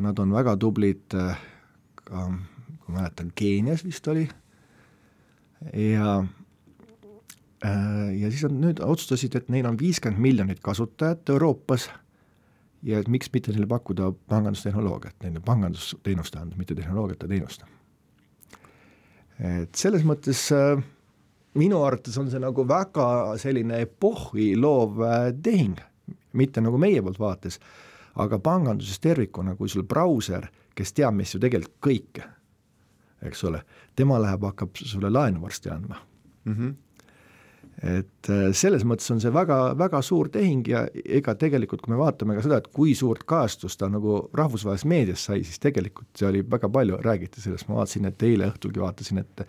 [0.00, 1.40] nad on väga tublid äh,
[2.12, 2.28] ka,
[2.84, 4.28] kui mäletan, Keenias vist oli
[5.72, 6.24] ja
[7.64, 11.88] äh, ja siis nad nüüd otsustasid, et neil on viiskümmend miljonit kasutajat Euroopas
[12.82, 17.64] ja et miks mitte neile pakkuda pangandustehnoloogiat, neile pangandusteenust tähendab, mitte tehnoloogiat ja teenust.
[19.42, 20.82] et selles mõttes äh,
[21.58, 23.06] minu arvates on see nagu väga
[23.40, 25.78] selline epohhi loov äh, tehing,
[26.32, 27.58] mitte nagu meie poolt vaates,
[28.20, 32.28] aga panganduses tervikuna, kui sul brauser kes teab meist ju tegelikult kõike,
[33.28, 33.62] eks ole,
[33.96, 36.00] tema läheb, hakkab sulle laenu varsti andma.
[36.44, 36.56] Mm.
[36.56, 36.80] -hmm
[37.82, 41.98] et äh, selles mõttes on see väga, väga suur tehing ja ega tegelikult, kui me
[41.98, 46.28] vaatame ka seda, et kui suurt kajastust ta nagu rahvusvahelises meedias sai, siis tegelikult see
[46.28, 49.44] oli väga palju, räägiti sellest, ma vaatasin, et eile õhtulgi vaatasin, et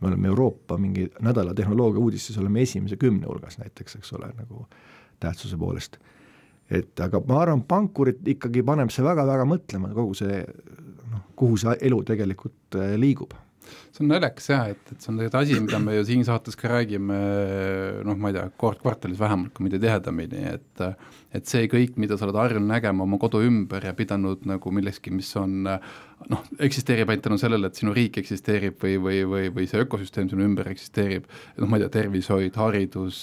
[0.00, 4.66] me oleme Euroopa mingi nädala tehnoloogia uudistes, oleme esimese kümne hulgas näiteks, eks ole, nagu
[5.22, 5.98] tähtsuse poolest
[6.70, 10.42] et aga ma arvan, pankurit ikkagi paneb see väga-väga mõtlema, kogu see
[11.12, 13.34] noh, kuhu see elu tegelikult äh, liigub
[13.68, 16.58] see on naljakas jah, et, et see on tegelikult asi, mida me ju siin saates
[16.58, 17.20] ka räägime
[18.06, 20.84] noh, ma ei tea, kord kvartalis vähemalt, kui mitte tihedamini, et
[21.36, 25.12] et see kõik, mida sa oled harjunud nägema oma kodu ümber ja pidanud nagu millekski,
[25.12, 29.68] mis on noh, eksisteerib ainult tänu sellele, et sinu riik eksisteerib või, või, või, või
[29.68, 31.28] see ökosüsteem sinu ümber eksisteerib,
[31.58, 33.22] noh, ma ei tea, tervishoid, haridus,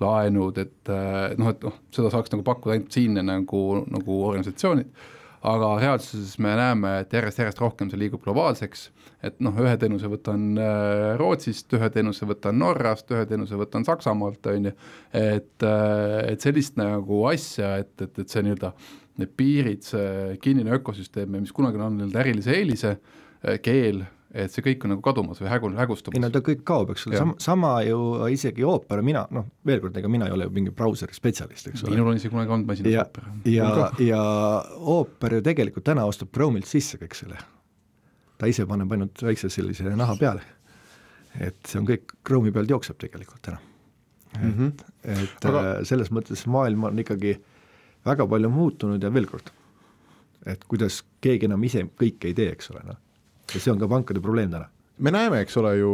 [0.00, 0.94] laenud, et
[1.36, 6.52] noh, et noh, seda saaks nagu pakkuda ainult siinne nagu, nagu organisatsioonid aga reaalsuses me
[6.58, 8.84] näeme, et järjest-järjest rohkem see liigub globaalseks,
[9.26, 14.46] et noh, ühe teenuse võtan äh, Rootsist, ühe teenuse võtan Norrast, ühe teenuse võtan Saksamaalt,
[14.52, 14.74] on ju,
[15.18, 18.72] et, äh, et sellist nagu asja, et, et, et see nii-öelda
[19.20, 22.96] need piirid, see kinnine ökosüsteem, mis kunagi on andnud ärilise eelise,
[23.42, 26.16] äh, keel, et see kõik on nagu kadumas või hägu-, hägustumas.
[26.16, 27.98] ei no ta kõik kaob, eks ole, sama, sama ju
[28.32, 31.84] isegi ooper, mina noh, veel kord, ega mina ei ole ju mingi brauseri spetsialist, eks
[31.84, 31.92] ole.
[31.92, 33.28] minul on isegi kunagi olnud ja, ooper.
[33.52, 34.22] ja, ja, ja
[34.94, 37.42] ooper ju tegelikult täna ostab Chrome'ilt sisse kõik selle.
[38.40, 40.48] ta ise paneb ainult väikse sellise naha peale.
[41.36, 43.60] et see on kõik Chrome'i pealt jookseb tegelikult täna.
[44.32, 44.72] et mm, -hmm.
[45.12, 45.64] et Aga...
[45.76, 47.36] Äh, selles mõttes maailm on ikkagi
[48.06, 49.52] väga palju muutunud ja veel kord,
[50.46, 52.96] et kuidas keegi enam ise kõike ei tee, eks ole, noh
[53.54, 54.68] ja see on ka pankade probleem täna.
[54.98, 55.92] me näeme, eks ole ju,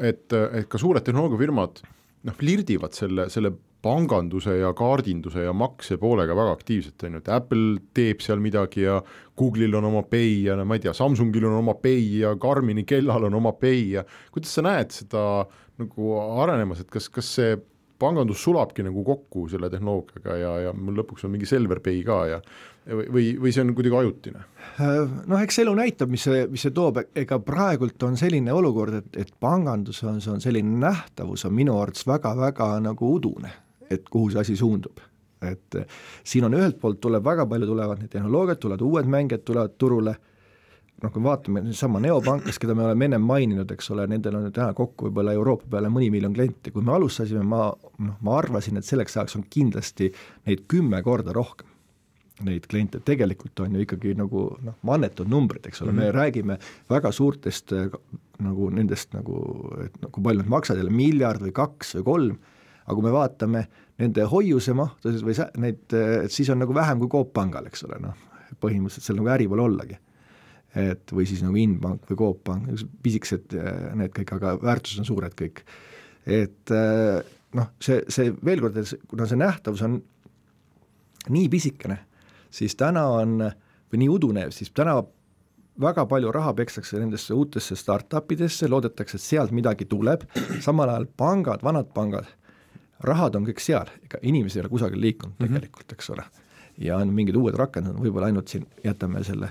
[0.00, 1.82] et, et ka suured tehnoloogiafirmad
[2.28, 7.30] noh, flirdivad selle, selle panganduse ja kaardinduse ja makse poolega väga aktiivselt, on ju, et
[7.30, 8.98] Apple teeb seal midagi ja
[9.38, 12.84] Google'il on oma Pay ja no ma ei tea, Samsungil on oma Pay ja Garmini
[12.88, 15.24] kellal on oma Pay ja kuidas sa näed seda
[15.78, 17.58] nagu arenemas, et kas, kas see
[17.98, 22.18] pangandus sulabki nagu kokku selle tehnoloogiaga ja, ja mul lõpuks on mingi Selver Pay ka
[22.30, 22.42] ja
[22.88, 24.44] või, või see on kuidagi ajutine?
[24.78, 29.10] Noh, eks elu näitab, mis see, mis see toob, ega praegult on selline olukord, et,
[29.24, 33.52] et pangandus on, see on selline nähtavus on minu arvates väga-väga nagu udune,
[33.90, 35.02] et kuhu see asi suundub.
[35.44, 35.76] Et
[36.26, 40.16] siin on ühelt poolt tuleb väga palju, tulevad need tehnoloogiad, tulevad uued mängijad, tulevad turule.
[40.98, 44.48] Noh, kui me vaatame sama Neopankas, keda me oleme ennem maininud, eks ole, nendel on
[44.50, 48.80] täna kokku võib-olla Euroopa peale mõni miljon klienti, kui me alustasime, ma noh, ma arvasin,
[48.80, 50.10] et selleks ajaks on kindlasti
[50.48, 51.70] neid kümme korda rohkem
[52.46, 56.00] neid kliente, tegelikult on ju ikkagi nagu noh, mannetud numbrid, eks ole mm, -hmm.
[56.00, 56.18] me mhm.
[56.18, 56.58] räägime
[56.90, 57.72] väga suurtest
[58.38, 59.40] nagu nendest nagu,
[59.84, 62.36] et no kui palju nad maksavad jälle, miljard või kaks või kolm,
[62.84, 63.64] aga kui me vaatame
[63.98, 65.96] nende hoiuse mahtu või neid,
[66.28, 68.14] siis on nagu vähem kui Coop pangal, eks ole, noh,
[68.62, 69.98] põhimõtteliselt seal nagu äri pole ollagi
[70.78, 72.68] et või siis nagu Inbank või Coop Pank,
[73.02, 75.64] pisikesed äh, need kõik, aga väärtused on suured kõik.
[76.28, 76.70] et
[77.56, 79.96] noh, see, see veel kord, kuna see nähtavus on
[81.32, 81.98] nii pisikene,
[82.50, 83.38] siis täna on,
[83.92, 84.98] või nii udune, siis täna
[85.80, 90.26] väga palju raha pekstakse nendesse uutesse startup idesse, loodetakse, et sealt midagi tuleb,
[90.64, 92.28] samal ajal pangad, vanad pangad,
[93.06, 95.60] rahad on kõik seal, ega inimesed ei ole kusagil liikunud mm -hmm.
[95.60, 96.24] tegelikult, eks ole.
[96.78, 99.50] ja on mingid uued rakendused, võib-olla ainult siin jätame selle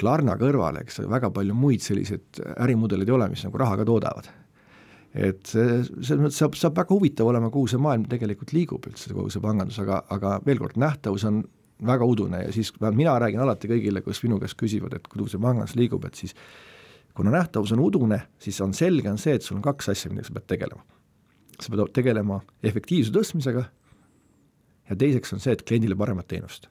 [0.00, 4.28] Klarna kõrvale, eks väga palju muid selliseid ärimudeleid ei ole, mis nagu raha ka toodavad.
[5.14, 9.30] et selles mõttes saab, saab väga huvitav olema, kuhu see maailm tegelikult liigub üldse, kogu
[9.30, 11.44] see pangandus, aga, aga veel kord, nähtavus on
[11.86, 15.40] väga udune ja siis mina räägin alati kõigile, kes minu käest küsivad, et kuhu see
[15.42, 16.36] pangandus liigub, et siis
[17.14, 20.28] kuna nähtavus on udune, siis on selge, on see, et sul on kaks asja, millega
[20.28, 20.84] sa pead tegelema.
[21.60, 23.64] sa pead tegelema efektiivsuse tõstmisega
[24.90, 26.68] ja teiseks on see, et kliendile paremat teenust.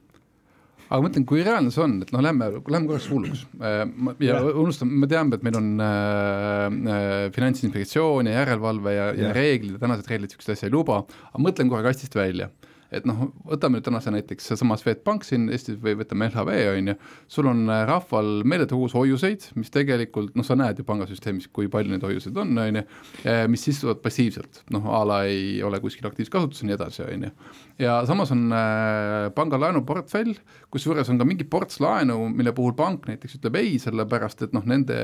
[0.89, 3.45] Aga ma mõtlen, kui reaalne see on, et noh, lähme, lähme korraks hulluks.
[3.63, 3.79] Äh,
[4.21, 9.29] ja, ja unustame, me teame, et meil on äh, äh, finantsinspektsioon ja järelevalve ja, ja,
[9.29, 10.99] ja reeglid ja tänased reeglid niisugust asja ei luba,
[11.31, 12.51] aga mõtlen kohe kastist välja
[12.93, 16.95] et noh, võtame nüüd tänase näiteks seesama Swedbank siin Eestis või võtame LHV, on ju,
[17.35, 21.69] sul on äh, rahval meeletu kogus hoiuseid, mis tegelikult noh, sa näed ju pangasüsteemis, kui
[21.71, 22.85] palju neid hoiuseid on, on ju,
[23.51, 27.27] mis sissetulevad passiivselt, noh a la ei ole kuskil aktiivses kasutuses ja nii edasi, on
[27.27, 27.33] ju.
[27.83, 30.35] ja samas on äh, panga laenuportfell,
[30.73, 34.65] kusjuures on ka mingi ports laenu, mille puhul pank näiteks ütleb ei, sellepärast et noh,
[34.69, 34.97] nende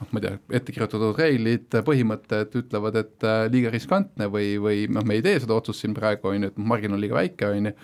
[0.00, 5.06] noh, ma ei tea, ettekirjutatud reeglid, põhimõtted ütlevad, et äh, liiga riskantne või, või noh,
[5.06, 7.70] me ei tee seda otsust siin praegu, on ju, et marginaal on liiga väike, on
[7.70, 7.74] ju,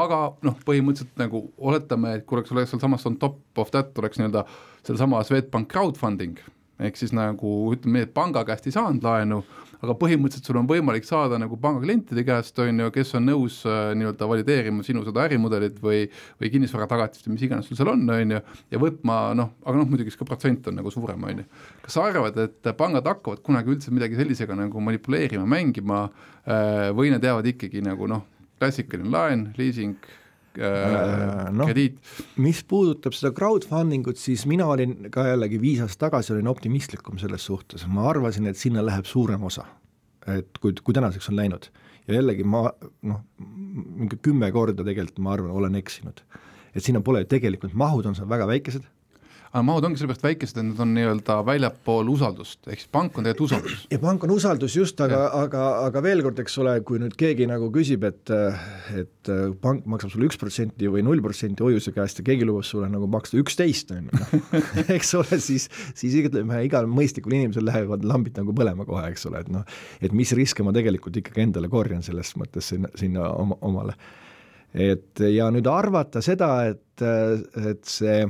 [0.00, 4.20] aga noh, põhimõtteliselt nagu oletame, et kui oleks, oleks sealsamas on top of that, oleks
[4.20, 4.44] nii-öelda
[4.82, 6.42] sellesama Swedbank crowdfunding,
[6.82, 9.42] ehk siis nagu ütleme, panga käest ei saanud laenu,
[9.82, 13.60] aga põhimõtteliselt sul on võimalik saada nagu panga klientide käest, on ju, kes on nõus
[13.68, 16.04] äh, nii-öelda valideerima sinu seda ärimudelit või
[16.40, 18.40] või kinnisvaratagatist või mis iganes sul seal on, on ju,
[18.74, 21.48] ja võtma noh, aga noh, muidugi siis ka protsent on nagu suurem, on ju.
[21.84, 27.14] kas sa arvad, et pangad hakkavad kunagi üldse midagi sellisega nagu manipuleerima, mängima äh, või
[27.14, 28.26] nad jäävad ikkagi nagu noh,
[28.58, 29.94] klassikaline laen, liising
[30.60, 31.98] äh, no, krediit.
[32.42, 37.20] mis puudutab seda crowdfunding ut, siis mina olin ka jällegi viis aastat tagasi olin optimistlikum
[37.22, 39.66] selles suhtes, ma arvasin, et sinna läheb suurem osa.
[40.28, 41.70] et kui, kui tänaseks on läinud
[42.08, 42.66] ja jällegi ma
[43.08, 46.20] noh, mingi kümme korda tegelikult ma arvan, olen eksinud.
[46.74, 48.86] et sinna pole tegelikult, mahud on seal väga väikesed
[49.52, 53.26] aga mahud ongi sellepärast väikesed, et nad on nii-öelda väljapool usaldust, ehk siis pank on
[53.26, 53.84] tegelikult usaldus.
[53.92, 57.48] ja pank on usaldus just, aga, aga, aga veel kord, eks ole, kui nüüd keegi
[57.48, 58.32] nagu küsib, et
[58.98, 59.32] et
[59.62, 63.08] pank maksab sulle üks protsenti või null protsenti hoiuse käest ja keegi lubas sulle nagu
[63.10, 64.58] maksta üksteist, on ju, noh,
[64.96, 69.44] eks ole, siis, siis ütleme, igal mõistlikul inimesel lähevad lambid nagu põlema kohe, eks ole,
[69.44, 73.56] et noh, et mis riske ma tegelikult ikkagi endale korjan selles mõttes sinna, sinna oma,
[73.64, 73.96] omale.
[74.74, 77.06] et ja nüüd arvata seda, et,
[77.64, 78.20] et see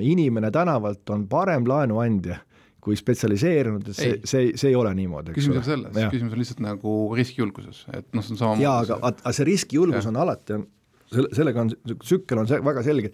[0.00, 2.40] inimene tänavalt on parem laenuandja
[2.84, 6.60] kui spetsialiseerunud, et see, see, see ei ole niimoodi, küsimus on selles, küsimus on lihtsalt
[6.64, 10.66] nagu riskijulguses, et noh, see on samamoodi jaa, aga, aga see riskijulgus on alati, on,
[11.08, 13.12] selle, sellega on, tsükkel on see väga selge,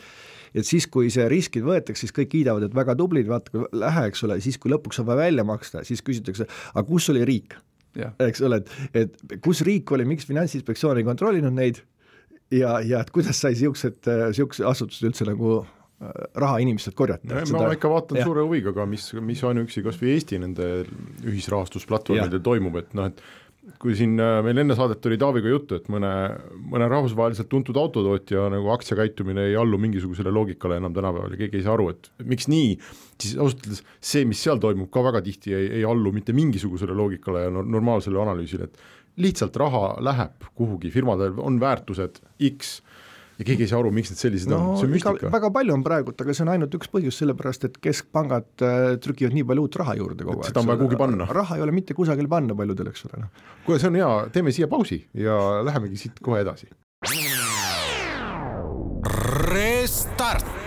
[0.50, 4.08] et siis, kui see riskid võetakse, siis kõik kiidavad, et väga tublid, vaata kui lähe,
[4.10, 7.58] eks ole, siis kui lõpuks on vaja välja maksta, siis küsitakse, aga kus oli riik?
[8.22, 11.80] eks ole, et, et kus riik oli, miks Finantsinspektsioon ei kontrollinud neid?
[12.54, 15.60] Ja, ja et kuidas sai niisugused, niisugused asutused üldse nagu
[16.00, 17.28] raha inimestelt korjata.
[17.28, 17.66] ma seda...
[17.76, 18.24] ikka vaatan ja.
[18.24, 20.70] suure huviga ka, mis, mis ainuüksi kas või Eesti nende
[21.28, 23.20] ühisrahastusplatvormidel toimub, et noh, et
[23.80, 26.10] kui siin äh, meil enne saadet oli Taaviga juttu, et mõne,
[26.72, 31.66] mõne rahvusvaheliselt tuntud autotootja nagu aktsiakäitumine ei allu mingisugusele loogikale enam tänapäeval ja keegi ei
[31.66, 32.72] saa aru, et miks nii,
[33.20, 36.96] siis ausalt öeldes see, mis seal toimub, ka väga tihti ei, ei allu mitte mingisugusele
[36.96, 42.22] loogikale ja normaalsele analüüsile, et lihtsalt raha läheb kuhugi, firmadel on väärtused
[42.54, 42.78] X
[43.40, 45.30] ja keegi ei saa aru, miks need sellised no, on, see on müstika.
[45.32, 49.36] väga palju on praegult, aga see on ainult üks põhjus, sellepärast et keskpangad äh, trükivad
[49.36, 50.50] nii palju uut raha juurde kogu aeg.
[50.52, 51.28] seda on vaja kuhugi panna.
[51.40, 53.44] raha ei ole mitte kusagile panna paljudel, eks ole, noh.
[53.66, 56.68] kuule, see on hea, teeme siia pausi ja lähemegi siit kohe edasi.
[59.50, 60.59] Restart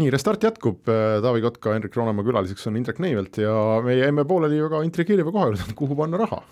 [0.00, 3.54] nii, Restart jätkub, Taavi Kotka, Hendrik Roonemaa külaliseks on Indrek Neivelt ja
[3.84, 6.42] me jäime pooleli väga intrigeeriva koha juurde, kuhu panna raha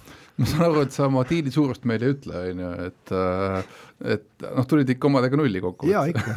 [0.41, 3.17] ma saan aru, et sa oma diili suurust meile ei ütle, on ju, et
[4.03, 5.87] et noh, tulid ikka omadega nulli kokku.
[5.91, 6.33] jaa, ikka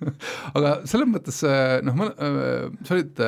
[0.56, 1.40] aga selles mõttes
[1.84, 2.08] noh, ma,
[2.86, 3.20] sa olid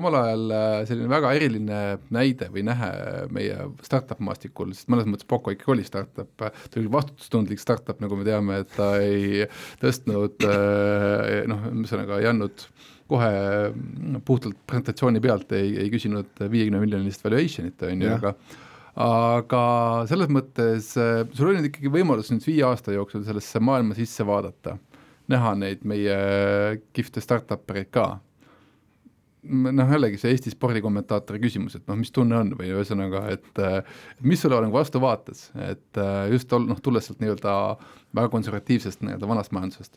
[0.00, 0.54] omal ajal
[0.88, 1.80] selline väga eriline
[2.14, 2.90] näide või nähe
[3.34, 8.18] meie startup maastikul, sest mõnes mõttes Poco ikkagi oli startup, ta oli vastutustundlik startup, nagu
[8.18, 9.46] me teame, et ta ei
[9.82, 10.48] tõstnud
[11.50, 12.66] noh, ühesõnaga ei andnud
[13.10, 13.30] kohe
[14.26, 18.34] puhtalt presentatsiooni pealt ei, ei küsinud viiekümne miljonilist valuation'it, on ju, aga
[18.98, 19.62] aga
[20.10, 24.26] selles mõttes äh, sul oli nüüd ikkagi võimalus nüüd viie aasta jooksul sellesse maailma sisse
[24.26, 24.76] vaadata,
[25.30, 26.16] näha neid meie
[26.96, 28.08] kihvte startup ereid ka.
[29.42, 33.80] noh, jällegi see Eesti spordikommentaatori küsimus, et noh, mis tunne on või ühesõnaga, et äh,
[34.20, 37.56] mis sulle nagu vastu vaatas, et äh, just ol-, noh, tulles sealt nii-öelda
[38.16, 39.96] väga konservatiivsest nii-öelda vanast majandusest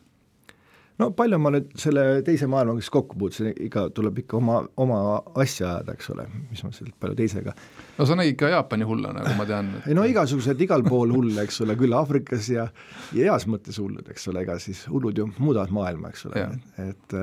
[1.00, 4.98] no palju ma nüüd selle teise maailmaga siis kokku puutusin, iga tuleb ikka oma, oma
[5.42, 7.54] asja ajada, eks ole, mis ma sealt palju teisega.
[7.98, 9.88] no sa nägid ka Jaapani hulle, nagu ma tean et....
[9.90, 12.68] ei no igasugused igal pool hulle, eks ole, küll Aafrikas ja,
[13.16, 16.46] ja heas mõttes hullud, eks ole, ega siis hullud ju muudavad maailma, eks ole,
[16.86, 17.18] et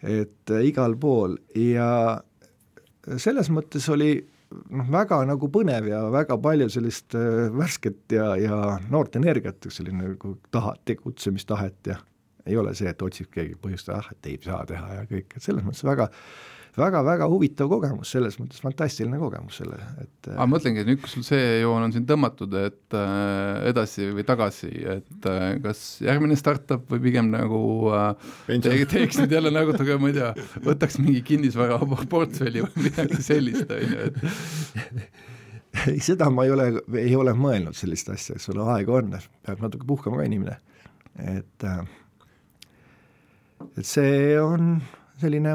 [0.00, 1.90] et igal pool ja
[3.20, 4.14] selles mõttes oli
[4.50, 10.14] noh, väga nagu põnev ja väga palju sellist äh, värsket ja, ja noort energiat, selline
[10.14, 11.98] nagu taha, tegutsemistahet ja
[12.50, 15.44] ei ole see, et otsib keegi põhjust, ah, et ei saa teha ja kõik, et
[15.44, 16.10] selles mõttes väga
[16.78, 21.60] väga-väga huvitav kogemus, selles mõttes fantastiline kogemus selle, et aga ma mõtlengi, et sul see
[21.62, 27.02] joon on siin tõmmatud, et äh, edasi või tagasi, et äh, kas järgmine startup või
[27.08, 27.62] pigem nagu
[27.96, 30.30] äh, te, teeks nüüd jälle nagu, ma ei tea,
[30.66, 35.00] võtaks mingi kinnisvara portfelli või midagi sellist, on ju, et
[35.90, 36.70] ei, seda ma ei ole,
[37.02, 40.60] ei ole mõelnud sellist asja, eks ole, aega on, peab natuke puhkama ka inimene,
[41.34, 41.82] et äh,
[43.76, 44.74] et see on
[45.20, 45.54] selline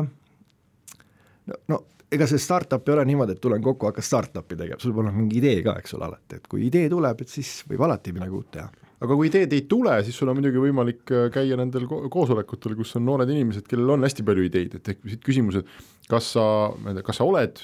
[1.50, 1.82] no, no
[2.16, 5.20] ega see startup ei ole niimoodi, et tulen kokku, hakkan startup'i tegema, sul peab olema
[5.20, 8.38] mingi idee ka, eks ole, alati, et kui idee tuleb, et siis võib alati midagi
[8.38, 8.68] uut teha.
[9.06, 12.96] aga kui ideed ei tule, siis sul on muidugi võimalik äh, käia nendel koosolekutel, kus
[13.00, 16.46] on noored inimesed, kellel on hästi palju ideid, et tekib siit küsimus, et kas sa,
[16.80, 17.62] ma ei tea, kas sa oled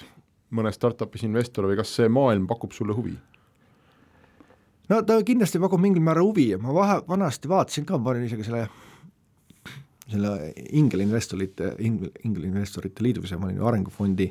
[0.51, 3.15] mõnes startup'is investor või kas see maailm pakub sulle huvi?
[4.91, 8.27] no ta kindlasti pakub mingil määral huvi ja ma vahe, vanasti vaatasin ka, ma panin
[8.27, 8.65] isegi selle
[10.11, 14.29] selle ingelinvestorite, ingelinvestorite liidus ja ma olin ju Arengufondi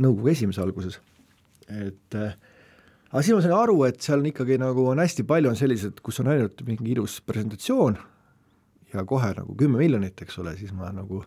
[0.00, 0.98] nõukogu esimees alguses,
[1.70, 2.34] et äh,
[3.10, 6.00] aga siis ma sain aru, et seal on ikkagi nagu on hästi palju on sellised,
[6.04, 8.00] kus on ainult mingi ilus presentatsioon
[8.94, 11.22] ja kohe nagu kümme miljonit, eks ole, siis ma nagu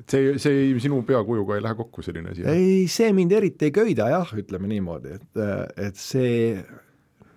[0.00, 2.46] et see, see ei, sinu peakujuga ei lähe kokku selline asi?
[2.48, 5.42] ei, see mind eriti ei köida jah, ütleme niimoodi, et,
[5.88, 6.54] et see,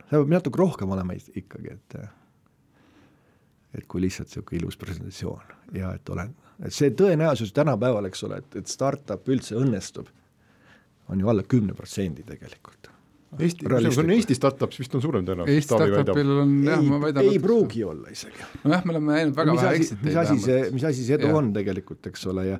[0.05, 1.97] see peab natuke rohkem olema ikkagi, et
[3.73, 6.33] et kui lihtsalt niisugune ilus presentatsioon ja et olen,
[6.65, 10.09] et see tõenäosus tänapäeval, eks ole, et, et startup üldse õnnestub,
[11.11, 12.89] on ju alla kümne protsendi tegelikult.
[13.33, 15.55] Eesti, kusjuures on Eesti startups vist on suurem tõenäosus.
[15.55, 17.29] Eesti startupil on jah, ma väidan.
[17.31, 18.45] ei pruugi olla isegi.
[18.63, 20.03] nojah, me oleme näinud väga vähe exit'eid.
[20.05, 21.37] mis asi see, mis asi see edu ja.
[21.39, 22.59] on tegelikult, eks ole, ja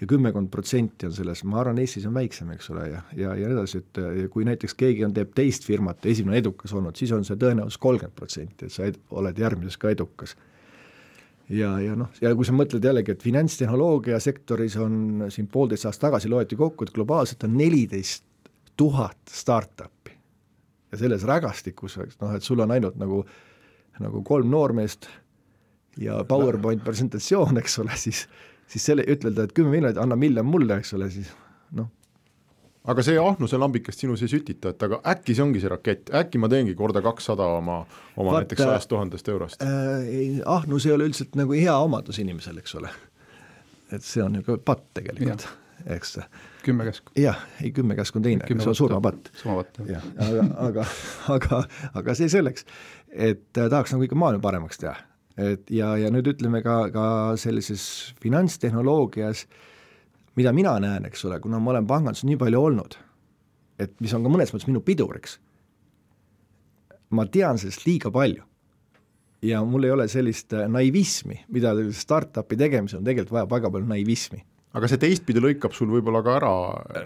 [0.00, 3.50] ja kümmekond protsenti on selles, ma arvan, Eestis on väiksem, eks ole, ja, ja, ja
[3.50, 4.00] nii edasi, et
[4.32, 8.16] kui näiteks keegi on, teeb teist firmat, esimene edukas olnud, siis on see tõenäosus kolmkümmend
[8.18, 10.34] protsenti, et sa ed, oled järgmises ka edukas.
[11.48, 16.08] ja, ja noh, ja kui sa mõtled jällegi, et finantstehnoloogia sektoris on siin poolteist aastat
[16.08, 18.24] tagasi loeti kokku, et globaalselt on neliteist
[18.76, 20.16] tuhat startup'i.
[20.92, 23.24] ja selles rägastikus, noh, et sul on ainult nagu,
[24.00, 25.08] nagu kolm noormeest
[25.98, 28.26] ja PowerPoint presentatsioon, eks ole, siis
[28.70, 31.30] siis selle, ütelda, et kümme miljonit, anna miljon mulle, eks ole, siis
[31.76, 31.88] noh.
[32.90, 36.40] aga see ahnuse lambikest sinus ei sütita, et aga äkki see ongi see rakett, äkki
[36.42, 37.82] ma teengi korda kakssada oma,
[38.16, 40.08] oma Vaat, näiteks sajast tuhandest eurost äh,?
[40.08, 42.92] ei, ahnus ei ole üldiselt nagu hea omadus inimesel, eks ole.
[43.92, 45.48] et see on niisugune patt tegelikult,
[45.96, 46.18] eks.
[46.66, 47.14] kümme käsku.
[47.20, 49.32] jah, ei kümme käsku on teine, see on surmapatt.
[49.40, 50.12] surmapatt, jah.
[50.28, 50.86] aga, aga,
[51.38, 51.64] aga,
[52.02, 52.68] aga see selleks,
[53.12, 54.96] et äh, tahaks nagu ikka maailma paremaks teha
[55.40, 57.06] et ja, ja nüüd ütleme ka, ka
[57.40, 59.44] sellises finantstehnoloogias,
[60.38, 62.96] mida mina näen, eks ole, kuna ma olen panganduses nii palju olnud,
[63.82, 65.38] et mis on ka mõnes mõttes minu piduriks,
[67.14, 68.42] ma tean sellest liiga palju.
[69.44, 73.88] ja mul ei ole sellist äh, naivismi, mida startup'i tegemisel on tegelikult vaja väga palju
[73.90, 74.40] naivismi
[74.74, 76.52] aga see teistpidi lõikab sul võib-olla ka ära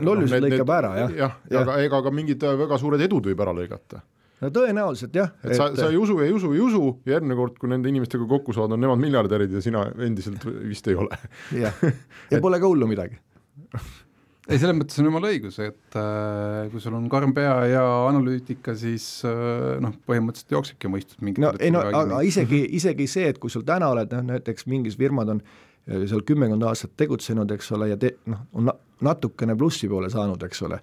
[0.00, 1.16] lollused no, lõikab ära, jah.
[1.18, 4.00] jah, aga ega ka mingid väga suured edud võib ära lõigata.
[4.42, 5.32] No tõenäoliselt jah.
[5.44, 8.26] et sa, sa ei usu, ei usu, ei usu ja järgmine kord, kui nende inimestega
[8.30, 11.18] kokku saad, on nemad miljardärid ja sina endiselt vist ei ole.
[11.56, 11.80] jah,
[12.32, 13.18] ja pole ka hullu midagi
[14.48, 18.76] ei, selles mõttes on jumala õigus, et äh, kui sul on karm pea ja analüütika,
[18.78, 23.42] siis äh, noh, põhimõtteliselt jooksebki mõistus mingi no ei no aga isegi, isegi see, et
[23.42, 25.44] kui sul täna oled noh, näiteks mingis firmad on
[25.88, 28.68] seal kümmekond aastat tegutsenud, eks ole, ja te-, noh, on
[29.04, 30.76] natukene plussi poole saanud, eks ole,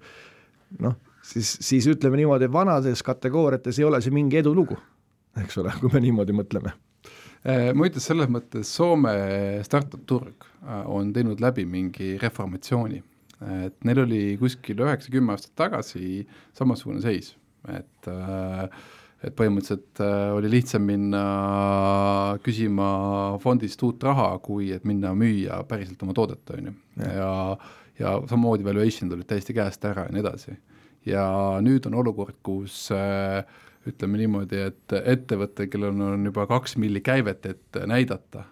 [0.82, 0.96] noh,
[1.26, 4.78] siis, siis ütleme niimoodi, vanades kategooriates ei ole see mingi edulugu,
[5.42, 6.76] eks ole, kui me niimoodi mõtleme.
[7.46, 9.12] Ma ütleks selles mõttes, Soome
[9.68, 13.02] startup turg äh, on teinud läbi mingi reformatsiooni,
[13.68, 16.24] et neil oli kuskil üheksa-kümme aastat tagasi
[16.58, 17.36] samasugune seis,
[17.70, 18.14] et
[19.26, 20.02] et põhimõtteliselt
[20.38, 21.22] oli lihtsam minna
[22.46, 22.90] küsima
[23.42, 26.74] fondist uut raha, kui et minna müüa päriselt oma toodet, on ju,
[27.06, 27.32] ja
[28.00, 30.58] ja samamoodi valuation'id olid täiesti käest ära ja nii edasi.
[31.06, 31.26] Ja
[31.64, 33.42] nüüd on olukord, kus äh,
[33.86, 38.46] ütleme niimoodi, et ettevõte, kellel on juba kaks milli käivet, et näidata,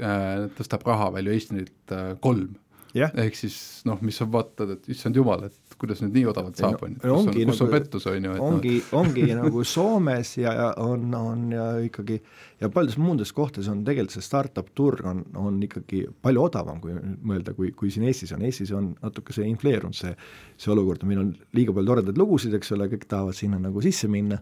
[0.00, 2.58] äh, tõstab raha valuation'ilt kolm.
[2.92, 3.08] Yeah..
[3.16, 3.56] ehk siis
[3.88, 7.00] noh, mis sa vaatad, et issand jumal, et kuidas nüüd nii odavalt saab, on ju,
[7.02, 10.54] kus on, kus on nagu pettus, on ju, et ongi no., ongi nagu Soomes ja,
[10.56, 12.20] ja on, on ja ikkagi
[12.62, 16.94] ja paljudes muudes kohtades on tegelikult see startup turg on, on ikkagi palju odavam, kui
[16.94, 20.14] mõelda, kui, kui siin Eestis on, Eestis on natuke see infleerunud, see
[20.62, 24.10] see olukord, meil on liiga palju toredaid lugusid, eks ole, kõik tahavad sinna nagu sisse
[24.10, 24.38] minna.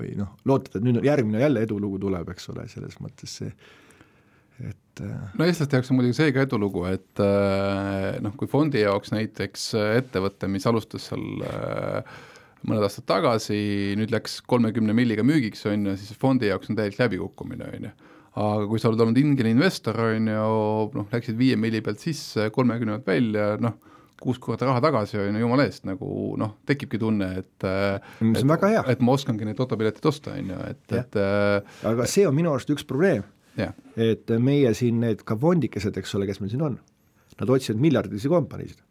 [0.00, 3.50] Või noh, lootad, et nüüd järgmine jälle edulugu tuleb, eks ole, selles mõttes see
[5.00, 8.84] et äh, no eestlaste jaoks on muidugi see ka edulugu, et äh, noh, kui fondi
[8.84, 11.24] jaoks näiteks äh, ettevõte, mis alustas seal
[12.60, 13.58] mõned aastad tagasi,
[13.96, 17.92] nüüd läks kolmekümne milliga müügiks, on ju, siis fondi jaoks on täielik läbikukkumine, on ju.
[18.40, 20.50] aga kui sa oled olnud ingeni investor, on ju,
[20.98, 23.78] noh, läksid viie milli pealt sisse, kolmekümne pealt välja, noh,
[24.20, 27.68] kuus korda raha tagasi, on ju, jumala eest, nagu noh, tekibki tunne, et
[28.20, 28.86] mis on väga hea.
[28.92, 31.20] et ma oskangi neid autopiletit osta, on ju, et, et
[31.88, 33.24] aga see on minu arust üks probleem
[33.58, 36.78] et meie siin need ka fondikesed, eks ole, kes meil siin on,
[37.40, 38.82] nad otsivad miljardilisi kompaniisid.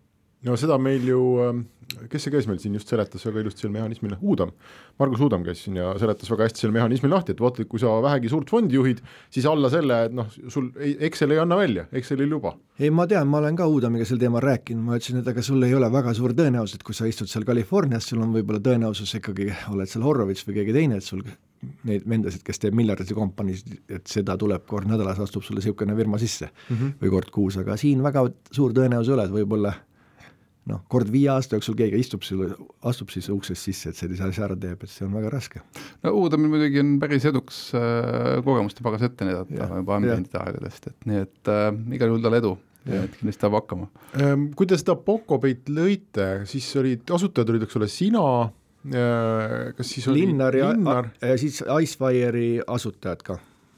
[0.47, 1.65] no seda meil ju, ähm,
[2.07, 4.53] kes see käis meil siin just seletas väga ilusti selle mehhanismi, Uudam,
[4.99, 7.81] Margus Uudam käis siin ja seletas väga hästi selle mehhanismi lahti, et vaata, et kui
[7.81, 9.01] sa vähegi suurt fondi juhid,
[9.35, 12.53] siis alla selle, et noh, sul ei, Excel ei anna välja, Excel ei luba.
[12.79, 15.67] ei, ma tean, ma olen ka Uudamiga sel teemal rääkinud, ma ütlesin, et aga sul
[15.67, 19.17] ei ole väga suur tõenäosus, et kui sa istud seal Californias, sul on võib-olla tõenäosus
[19.19, 21.27] ikkagi, oled seal Horowitz või keegi teine, et sul
[21.87, 26.19] neid vendasid, kes teeb miljardilisi kompaniisid, et seda tuleb kord nädalas, astub sulle niisugune firma
[26.21, 26.95] sisse mm -hmm.
[27.01, 29.73] või kord kuus, aga siin väga suur tõenäosus ei ole, et võib-olla
[30.69, 32.53] noh, kord viie aasta jooksul keegi istub sulle,
[32.89, 35.61] astub siis uksest sisse, et sellise asja ära teeb, et see on väga raske.
[36.03, 41.05] no Uudamil muidugi on päris edukas äh, kogemuste pagas ette näidata juba ambitentide aegadest, et
[41.09, 42.57] nii et äh, igal juhul talle edu
[42.87, 43.89] ja et kindlasti saab hakkama.
[44.19, 48.23] Ehm, kui te seda Pokopeit lõite, siis olid, asutajad olid, eks ole, sina
[49.75, 51.09] kas siis oli Linnar ja, Linnar?
[51.21, 53.37] ja siis Icefire'i asutajad ka.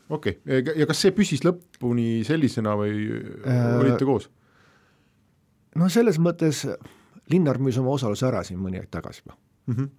[0.10, 4.30] okei okay., ja kas see püsis lõpuni sellisena või äh, olite koos?
[5.76, 6.68] no selles mõttes
[7.32, 9.76] Linnar müüs oma osaluse ära siin mõni aeg tagasi mm.
[9.76, 9.90] -hmm.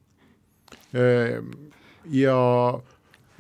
[2.14, 2.38] ja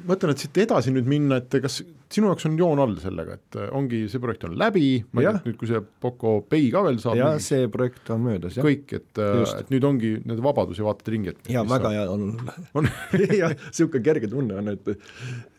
[0.08, 1.80] mõtlen, et siit edasi nüüd minna, et kas
[2.12, 5.28] sinu jaoks on joon all sellega, et äh, ongi, see projekt on läbi, ma ei
[5.28, 8.66] tea, nüüd, kui see Poco Pay ka veel saab jah, see projekt on möödas, jah.
[8.66, 12.04] kõik, et, äh, et nüüd ongi need vabadus ja vaatad ringi, et jaa, väga hea
[12.12, 12.28] on.
[12.78, 12.90] On.
[13.42, 14.92] Jah, niisugune kerge tunne on, et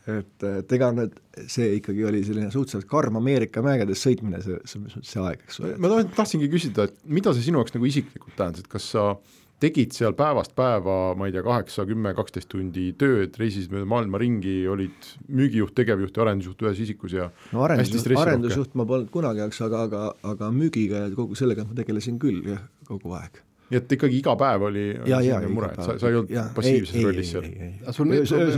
[0.03, 1.13] et, et ega need,
[1.47, 5.77] see ikkagi oli selline suhteliselt karm Ameerika mägedes sõitmine, see, see, see aeg, eks ole.
[5.79, 9.42] ma tahtsingi küsida, et mida see sinu jaoks nagu isiklikult tähendas, et kas sa äh,
[9.63, 14.21] tegid seal päevast päeva, ma ei tea, kaheksa, kümme, kaksteist tundi tööd, reisisid mööda maailma
[14.21, 19.45] ringi, olid müügijuht, tegevjuht ja arendusjuht ühes isikus ja no arendusjuht, arendusjuht ma polnud kunagi,
[19.47, 20.03] eks, aga, aga,
[20.33, 23.41] aga müügiga ja kogu sellega ma tegelesin küll jah, kogu aeg
[23.71, 26.97] nii et ikkagi iga päev oli ja, ja, mure, et sa, sa ei olnud passiivses
[26.97, 27.47] ei, rollis seal?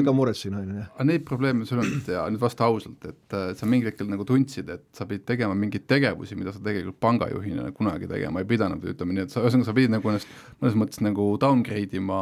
[0.07, 0.89] ka muretsesin, on ju, jah.
[0.95, 4.25] aga neid probleeme sul on, ja nüüd vasta ausalt, et äh, sa mingil hetkel nagu
[4.27, 8.83] tundsid, et sa pidid tegema mingeid tegevusi, mida sa tegelikult pangajuhina kunagi tegema ei pidanud,
[8.95, 12.21] ütleme nii, et sa, ühesõnaga sa pidid nagu ennast mõnes mõttes nagu downgrade ima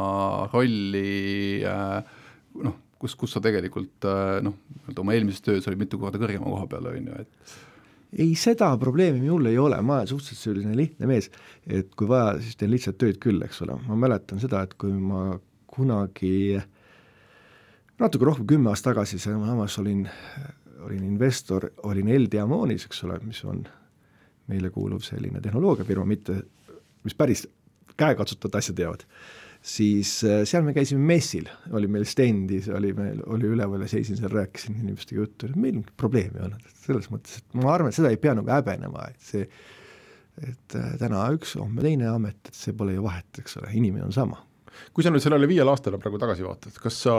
[0.52, 2.16] rolli äh,
[2.62, 4.58] noh, kus, kus sa tegelikult äh, noh,
[4.94, 7.60] oma eelmises töös olid mitu korda kõrgema koha peal, on ju, et
[8.14, 11.30] ei, seda probleemi minul ei ole, ma olen suhteliselt selline lihtne mees,
[11.66, 14.92] et kui vaja, siis teen lihtsalt tööd küll, eks ole, ma mäletan seda, et kui
[14.94, 15.34] ma
[15.74, 16.60] kunagi
[18.00, 20.04] natuke rohkem kümme aastat tagasi samas olin,
[20.86, 23.64] olin investor, olin El Diamonis, eks ole, mis on
[24.50, 26.42] meile kuuluv selline tehnoloogiafirma, mitte,
[27.04, 27.46] mis päris
[27.96, 29.06] käekatsutavat asja teevad.
[29.64, 34.18] Siis äh, seal me käisime messil, oli meil stendis, oli meil, oli üleval ja seisin
[34.20, 37.92] seal, rääkisin inimestega juttu, meil mingit probleemi ei olnud, et selles mõttes, et ma arvan,
[37.92, 39.46] et seda ei pea nagu häbenema, et see,
[40.44, 44.04] et äh, täna üks, homme teine amet, et see pole ju vahet, eks ole, inimene
[44.10, 44.42] on sama.
[44.92, 47.14] Kui sa nüüd sellele viiele aastale praegu tagasi vaatad, kas sa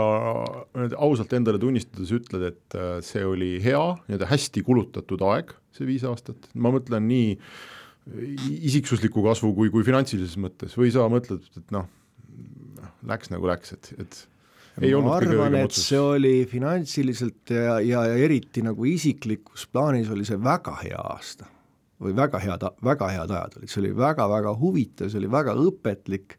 [0.76, 5.88] nüüd ausalt endale tunnistades ütled, et äh, see oli hea, nii-öelda hästi kulutatud aeg, see
[5.88, 7.38] viis aastat, ma mõtlen nii
[8.70, 11.88] isiksusliku kasvu kui, kui finantsilises mõttes või sa mõtled, et noh,
[13.08, 14.22] läks nagu läks, et, et
[14.84, 20.28] ei ma arvan, et see oli finantsiliselt ja, ja, ja eriti nagu isiklikus plaanis oli
[20.28, 21.48] see väga hea aasta.
[22.02, 26.36] või väga head, väga head ajad olid, see oli väga-väga huvitav, see oli väga õpetlik,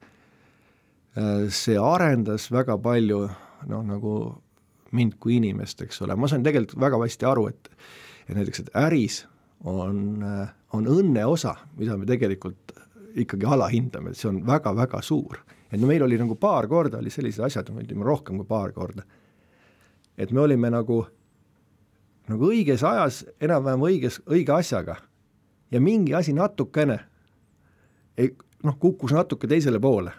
[1.49, 3.23] see arendas väga palju
[3.71, 4.13] noh, nagu
[4.93, 7.73] mind kui inimest, eks ole, ma sain tegelikult väga hästi aru, et
[8.27, 9.21] et näiteks, et äris
[9.65, 10.21] on,
[10.75, 12.75] on õnne osa, mida me tegelikult
[13.17, 15.41] ikkagi alahindame, et see on väga-väga suur.
[15.73, 19.03] Et no meil oli nagu paar korda oli sellised asjad, ütleme rohkem kui paar korda.
[20.19, 21.07] et me olime nagu,
[22.29, 24.97] nagu õiges ajas, enam-vähem õiges, õige asjaga
[25.71, 27.01] ja mingi asi natukene
[28.17, 28.31] ei
[28.65, 30.13] noh, kukkus natuke teisele poole,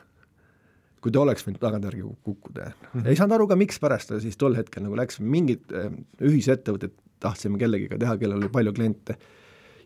[1.02, 2.88] kui ta oleks võinud tagantjärgi kukkuda mm.
[2.93, 3.08] -hmm.
[3.08, 5.91] ei saanud aru ka, mikspärast ta siis tol hetkel nagu läks, mingid äh,
[6.22, 9.18] ühisettevõtted tahtsime kellegiga teha, kellel oli palju kliente,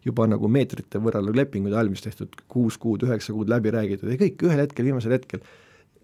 [0.05, 4.45] juba nagu meetrite võrra lepingud valmis tehtud, kuus kuud, üheksa kuud läbi räägitud ja kõik
[4.47, 5.43] ühel hetkel, viimasel hetkel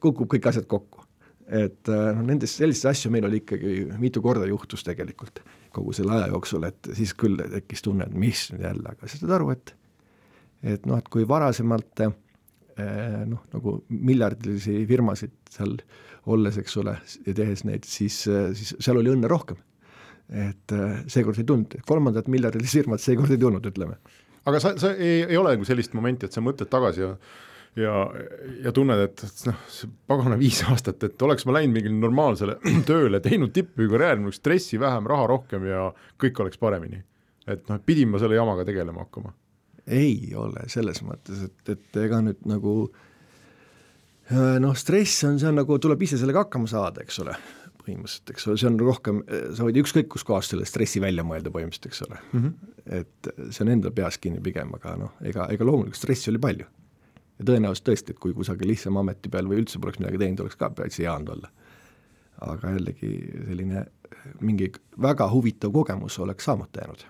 [0.04, 1.04] kukub kõik asjad kokku.
[1.48, 5.40] et noh, nendest, selliseid asju meil oli ikkagi mitu korda juhtus tegelikult
[5.72, 9.20] kogu selle aja jooksul, et siis küll tekkis tunne, et mis nüüd jälle, aga sa
[9.20, 9.74] saad aru, et
[10.76, 15.78] et noh, et kui varasemalt noh, nagu miljardilisi firmasid seal
[16.28, 19.62] olles, eks ole, ja tehes neid, siis, siis seal oli õnne rohkem
[20.28, 20.74] et
[21.08, 24.00] seekord ei tulnud, kolmandat miljardilist firmat seekord ei tulnud, ütleme.
[24.48, 27.14] aga sa, sa ei, ei ole nagu sellist momenti, et sa mõtled tagasi ja
[27.78, 27.94] ja,
[28.64, 32.58] ja tunned, et noh, see pagana viis aastat, et oleks ma läinud mingile normaalsele
[32.90, 35.90] tööle, teinud tippi karjääri, mul oleks stressi vähem, raha rohkem ja
[36.22, 37.04] kõik oleks paremini.
[37.48, 39.34] et noh, pidin ma selle jamaga tegelema hakkama.
[39.88, 42.74] ei ole, selles mõttes, et, et ega nüüd nagu
[44.60, 47.38] noh, stress on, see on nagu, tuleb ise sellega hakkama saada, eks ole
[47.88, 49.22] põhimõtteliselt, eks ole, see on rohkem,
[49.56, 52.44] sa võid ükskõik kuskohast selle stressi välja mõelda põhimõtteliselt, eks ole mm.
[52.44, 52.74] -hmm.
[53.00, 56.68] et see on enda peas kinni pigem, aga noh, ega, ega loomulikult stressi oli palju.
[57.40, 60.60] ja tõenäoliselt tõesti, et kui kusagil lihtsama ameti peal või üldse poleks midagi teinud, oleks
[60.60, 61.52] ka täitsa hea olnud olla.
[62.48, 63.12] aga jällegi
[63.48, 63.86] selline
[64.42, 64.72] mingi
[65.02, 67.06] väga huvitav kogemus oleks saamata jäänud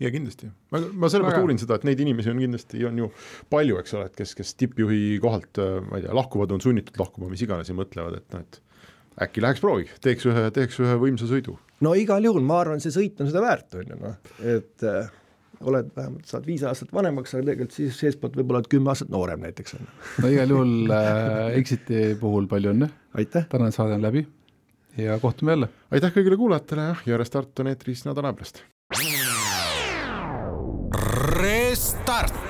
[0.00, 3.08] ja kindlasti, ma, ma sellepärast uurin seda, et neid inimesi on kindlasti, on ju
[3.52, 7.30] palju, eks ole, et kes, kes tippjuhi kohalt, ma ei tea, lahkuvad, on sunnitud lahkuma,
[7.32, 8.60] mis iganes ja mõtlevad, et noh, et
[9.22, 11.56] äkki läheks prooviks, teeks ühe, teeks ühe võimsa sõidu.
[11.84, 15.10] no igal juhul, ma arvan, see sõit on seda väärt, on ju noh, et äh,
[15.66, 19.44] oled vähemalt, saad viis aastat vanemaks, aga tegelikult siis seestpoolt võib-olla oled kümme aastat noorem
[19.46, 22.90] näiteks no igal juhul äh, Exiti puhul palju õnne.
[23.36, 24.26] tänane saade on läbi
[24.96, 25.68] ja kohtume jälle.
[25.90, 28.64] aitäh kõigile kuulajatele, jah, ja Restart on eetris nädala pärast.
[31.36, 32.45] Restart